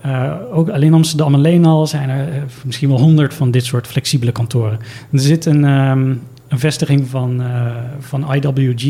[0.06, 4.32] Uh, ook alleen Amsterdam alleen al zijn er misschien wel honderd van dit soort flexibele
[4.32, 4.80] kantoren.
[5.12, 6.20] Er zit een, een
[6.50, 7.44] vestiging van,
[8.00, 8.84] van IWG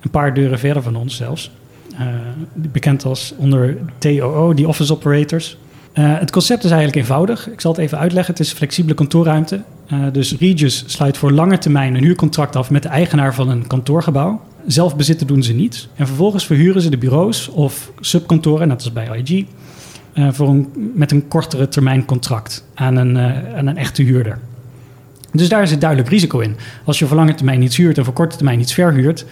[0.00, 1.50] een paar deuren verder van ons zelfs.
[1.92, 2.06] Uh,
[2.52, 5.56] bekend als onder TOO, die Office Operators.
[5.94, 7.50] Uh, het concept is eigenlijk eenvoudig.
[7.50, 8.34] Ik zal het even uitleggen.
[8.34, 9.62] Het is flexibele kantoorruimte.
[9.92, 13.66] Uh, dus Regis sluit voor lange termijn een huurcontract af met de eigenaar van een
[13.66, 14.40] kantoorgebouw.
[14.66, 15.88] Zelf bezitten doen ze niet.
[15.94, 19.44] En vervolgens verhuren ze de bureaus of subkantoren, net als bij IG,
[20.14, 23.18] voor een, met een kortere termijn contract aan een,
[23.56, 24.38] aan een echte huurder.
[25.32, 26.56] Dus daar zit duidelijk risico in.
[26.84, 29.24] Als je voor lange termijn iets huurt en voor korte termijn iets verhuurt,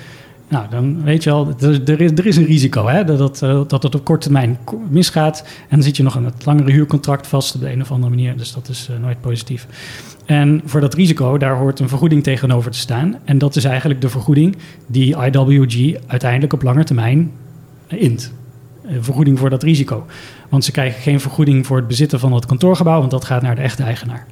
[0.50, 3.60] Nou, dan weet je al, er, is, er is een risico hè, dat, dat, eh,
[3.66, 5.44] dat het op korte termijn misgaat.
[5.46, 8.10] En dan zit je nog aan het langere huurcontract vast op de een of andere
[8.10, 8.36] manier.
[8.36, 9.66] Dus dat is eh, nooit positief.
[10.24, 13.18] En voor dat risico, daar hoort een vergoeding tegenover te staan.
[13.24, 17.30] En dat is eigenlijk de vergoeding die IWG uiteindelijk op lange termijn
[17.88, 18.32] int.
[19.00, 20.06] Vergoeding voor dat risico.
[20.50, 23.54] Want ze krijgen geen vergoeding voor het bezitten van het kantoorgebouw, want dat gaat naar
[23.54, 24.26] de echte eigenaar.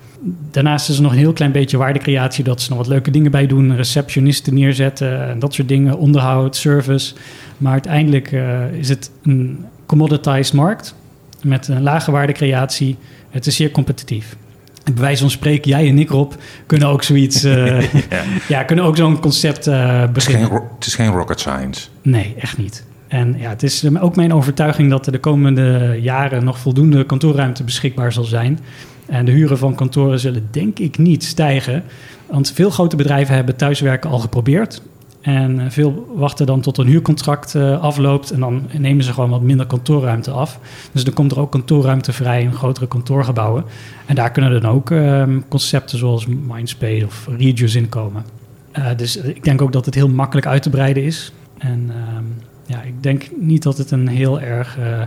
[0.50, 3.30] Daarnaast is er nog een heel klein beetje waardecreatie, dat ze nog wat leuke dingen
[3.30, 7.14] bij doen, receptionisten neerzetten en dat soort dingen, onderhoud, service.
[7.58, 10.94] Maar uiteindelijk eh, is het een commoditized markt
[11.42, 12.96] met een lage waardecreatie.
[13.30, 14.36] Het is zeer competitief.
[14.84, 16.32] En bij wijze van spreken, jij en ik, Rob,
[16.66, 17.92] kunnen ook zoiets, eh,
[18.48, 18.62] ja.
[18.62, 20.48] kunnen ook zo'n concept eh Het is, geen, beginnen.
[20.48, 21.88] ro- het is geen rocket science.
[22.02, 22.84] Nee, echt niet.
[23.08, 27.04] En ja, het is eh, ook mijn overtuiging dat er de komende jaren nog voldoende
[27.04, 28.58] kantoorruimte beschikbaar zal zijn.
[29.06, 31.82] En de huren van kantoren zullen denk ik niet stijgen.
[32.26, 34.82] Want veel grote bedrijven hebben thuiswerken al geprobeerd.
[35.20, 38.30] En eh, veel wachten dan tot een huurcontract eh, afloopt.
[38.30, 40.58] En dan nemen ze gewoon wat minder kantoorruimte af.
[40.92, 43.64] Dus dan komt er ook kantoorruimte vrij in grotere kantoorgebouwen.
[44.06, 48.24] En daar kunnen dan ook eh, concepten zoals Mindspace of Regius in komen.
[48.96, 51.32] Dus ik denk ook dat het heel makkelijk uit te breiden is.
[51.58, 52.24] En ehm,
[52.68, 55.02] ja, ik denk niet dat het een heel erg eh,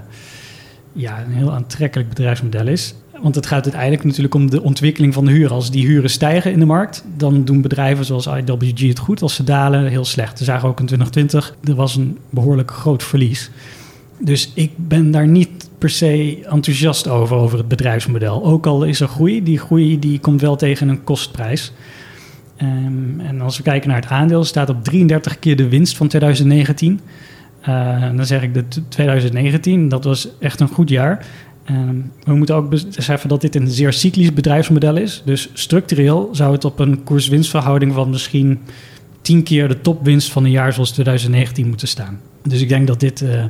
[0.94, 2.96] ja, een heel aantrekkelijk bedrijfsmodel is.
[3.22, 5.52] Want het gaat uiteindelijk natuurlijk om de ontwikkeling van de huur.
[5.52, 9.22] Als die huren stijgen in de markt, dan doen bedrijven zoals IWG het goed.
[9.22, 10.40] Als ze dalen, heel slecht.
[10.40, 13.52] We zagen ook in 2020, er was een behoorlijk groot verlies.
[14.18, 18.44] Dus ik ben daar niet per se enthousiast over, over het bedrijfsmodel.
[18.44, 21.74] Ook al is er groei, die groei die komt wel tegen een kostprijs.
[22.58, 26.08] Ehm, en als we kijken naar het aandeel, staat op 33 keer de winst van
[26.08, 27.00] 2019.
[27.62, 31.26] Eh, dan zeg ik de t- 2019, dat was echt een goed jaar.
[31.66, 35.22] Ehm, we moeten ook beseffen dat dit een zeer cyclisch bedrijfsmodel is.
[35.26, 38.60] Dus structureel zou het op een koers-winstverhouding van misschien
[39.22, 42.20] 10 keer de topwinst van een jaar zoals 2019 moeten staan.
[42.44, 43.44] Dus ik denk dat dit eh,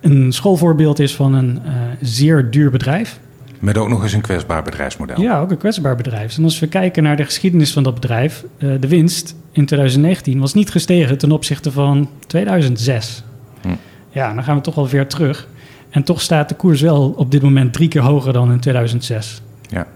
[0.00, 3.20] een schoolvoorbeeld is van een eh, zeer duur bedrijf.
[3.58, 5.20] Met ook nog eens een kwetsbaar bedrijfsmodel.
[5.20, 6.36] Ja, ook een kwetsbaar bedrijf.
[6.36, 10.54] En als we kijken naar de geschiedenis van dat bedrijf, de winst in 2019 was
[10.54, 13.22] niet gestegen ten opzichte van 2006.
[13.60, 13.68] Hm.
[14.10, 15.48] Ja, dan gaan we toch wel weer terug.
[15.90, 19.42] En toch staat de koers wel op dit moment drie keer hoger dan in 2006.
[19.70, 19.86] Ja.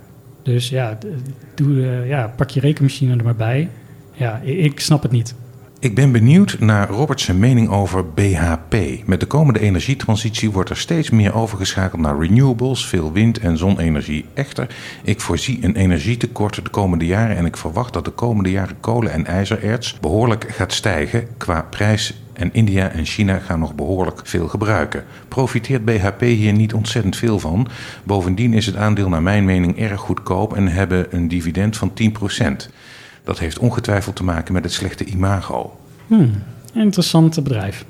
[0.43, 0.99] Dus ja,
[1.55, 3.69] doe, eh, ja pak je rekenmachine er maar bij.
[4.13, 5.35] Ja, ik snap het niet.
[5.81, 8.77] Ik ben benieuwd naar Roberts mening over BHP.
[9.07, 14.25] Met de komende energietransitie wordt er steeds meer overgeschakeld naar renewables, veel wind- en zonne-energie.
[14.35, 18.81] Echter, ik voorzie een energietekort de komende jaren en ik verwacht dat de komende jaren
[18.81, 22.23] kolen- en ijzererts behoorlijk gaat stijgen qua prijs.
[22.33, 25.05] En India en China gaan nog behoorlijk veel gebruiken.
[25.29, 27.69] Profiteert BHP hier niet ontzettend veel van?
[28.05, 32.71] Bovendien is het aandeel naar mijn mening erg goedkoop en hebben een dividend van 10%.
[33.29, 35.79] Dat heeft ongetwijfeld te maken met het slechte imago.
[36.07, 36.43] Hmm,
[36.75, 37.85] interessant bedrijf.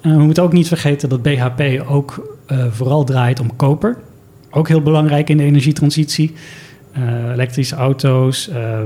[0.00, 3.96] We moeten ook niet vergeten dat BHP ook eh, vooral draait om koper.
[4.50, 6.34] Ook heel belangrijk in de energietransitie.
[6.92, 8.80] Eh, elektrische auto's, eh,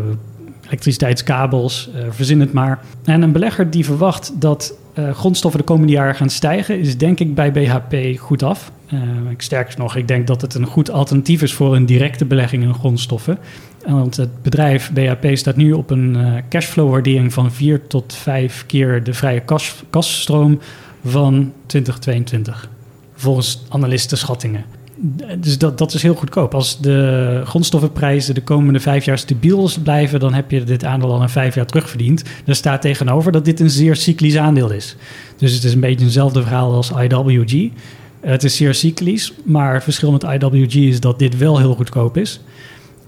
[0.66, 2.81] elektriciteitskabels, verzin het maar.
[3.05, 4.75] En een belegger die verwacht dat
[5.12, 8.73] grondstoffen de komende jaren gaan stijgen, is denk ik bij BHP goed af.
[8.91, 8.99] Eh,
[9.36, 12.74] sterker nog, ik denk dat het een goed alternatief is voor een directe belegging in
[12.74, 13.38] grondstoffen.
[13.86, 19.03] Want het bedrijf BHP staat nu op een eh, cashflow-waardering van 4 tot 5 keer
[19.03, 20.61] de vrije kas, kasstroom
[21.05, 22.68] van 2022.
[23.14, 24.64] Volgens analistenschattingen.
[25.38, 26.55] Dus dat, dat is heel goedkoop.
[26.55, 31.22] Als de grondstoffenprijzen de komende vijf jaar stabiel blijven, dan heb je dit aandeel al
[31.22, 32.22] in vijf jaar terugverdiend.
[32.47, 34.97] Er staat tegenover dat dit een zeer cyclisch aandeel is.
[35.36, 37.70] Dus het is een beetje hetzelfde verhaal als IWG.
[38.21, 42.16] Het is zeer cyclisch, maar het verschil met IWG is dat dit wel heel goedkoop
[42.16, 42.41] is.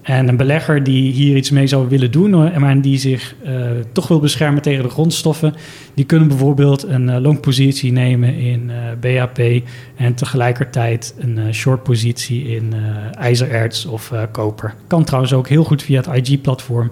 [0.01, 3.53] En een belegger die hier iets mee zou willen doen, maar die zich eh,
[3.91, 5.53] toch wil beschermen tegen de grondstoffen,
[5.93, 12.73] die kunnen bijvoorbeeld een uh, longpositie nemen in uh, BHP en tegelijkertijd een shortpositie in
[13.11, 14.73] ijzererts of koper.
[14.87, 16.91] Kan trouwens ook heel goed via het IG-platform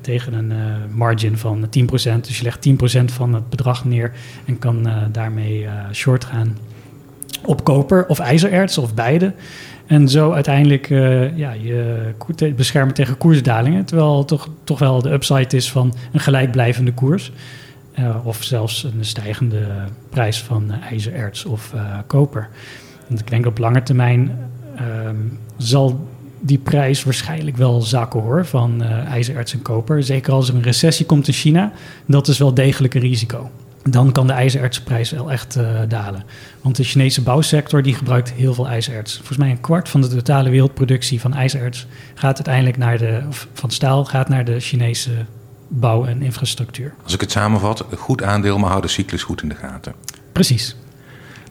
[0.00, 0.52] tegen een
[0.94, 1.68] margin van 10%.
[2.20, 4.12] Dus je legt 10% van het bedrag neer
[4.44, 6.56] en kan daarmee short gaan
[7.44, 9.32] op koper of ijzererts of beide.
[9.86, 12.12] En zo uiteindelijk uh, ja, je
[12.56, 13.84] beschermen tegen koersdalingen.
[13.84, 17.32] Terwijl toch, toch wel de upside is van een gelijkblijvende koers.
[17.98, 19.66] Uh, of zelfs een stijgende
[20.08, 21.74] prijs van ijzererts of
[22.06, 22.48] koper.
[23.06, 24.38] Want ik denk op lange termijn
[25.06, 26.08] um, zal
[26.40, 30.02] die prijs waarschijnlijk wel zakken hoor, van ijzererts en koper.
[30.02, 31.72] Zeker als er een recessie komt in China.
[32.06, 33.50] Dat is wel degelijk een risico
[33.90, 36.24] dan kan de ijzerertsprijs wel echt uh, dalen.
[36.60, 39.16] Want de Chinese bouwsector die gebruikt heel veel ijzererts.
[39.16, 43.48] Volgens mij een kwart van de totale wereldproductie van ijzererts gaat uiteindelijk naar de, of
[43.52, 45.10] van staal gaat naar de Chinese
[45.68, 46.94] bouw en infrastructuur.
[47.02, 49.94] Als ik het samenvat, goed aandeel, maar hou de cyclus goed in de gaten.
[50.32, 50.76] Precies.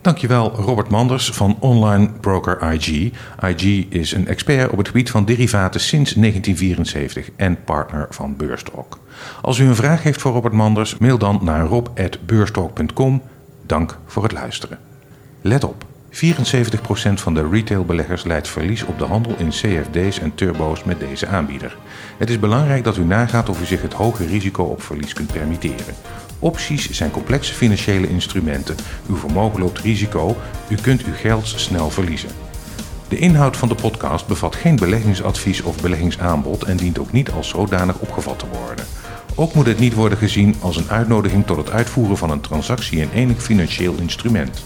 [0.07, 3.11] Dankjewel Robert Manders van online broker IG.
[3.47, 8.99] IG is een expert op het gebied van derivaten sinds 1974 en partner van Beurstalk.
[9.41, 13.21] Als u een vraag heeft voor Robert Manders, mail dan naar rob.beurstalk.com.
[13.65, 14.79] Dank voor het luisteren.
[15.41, 16.17] Let op, 74%
[17.13, 21.77] van de retailbeleggers leidt verlies op de handel in CFD's en turbo's met deze aanbieder.
[22.17, 25.31] Het is belangrijk dat u nagaat of u zich het hoge risico op verlies kunt
[25.31, 25.95] permitteren.
[26.39, 28.75] Opties zijn complexe financiële instrumenten.
[29.09, 32.29] Uw vermogen loopt risico, u kunt uw geld snel verliezen.
[33.07, 37.49] De inhoud van de podcast bevat geen beleggingsadvies of beleggingsaanbod en dient ook niet als
[37.49, 38.85] zodanig opgevat te worden.
[39.35, 42.99] Ook moet het niet worden gezien als een uitnodiging tot het uitvoeren van een transactie
[42.99, 44.63] in enig financieel instrument.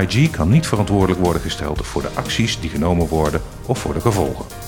[0.00, 4.00] IG kan niet verantwoordelijk worden gesteld voor de acties die genomen worden of voor de
[4.00, 4.63] gevolgen.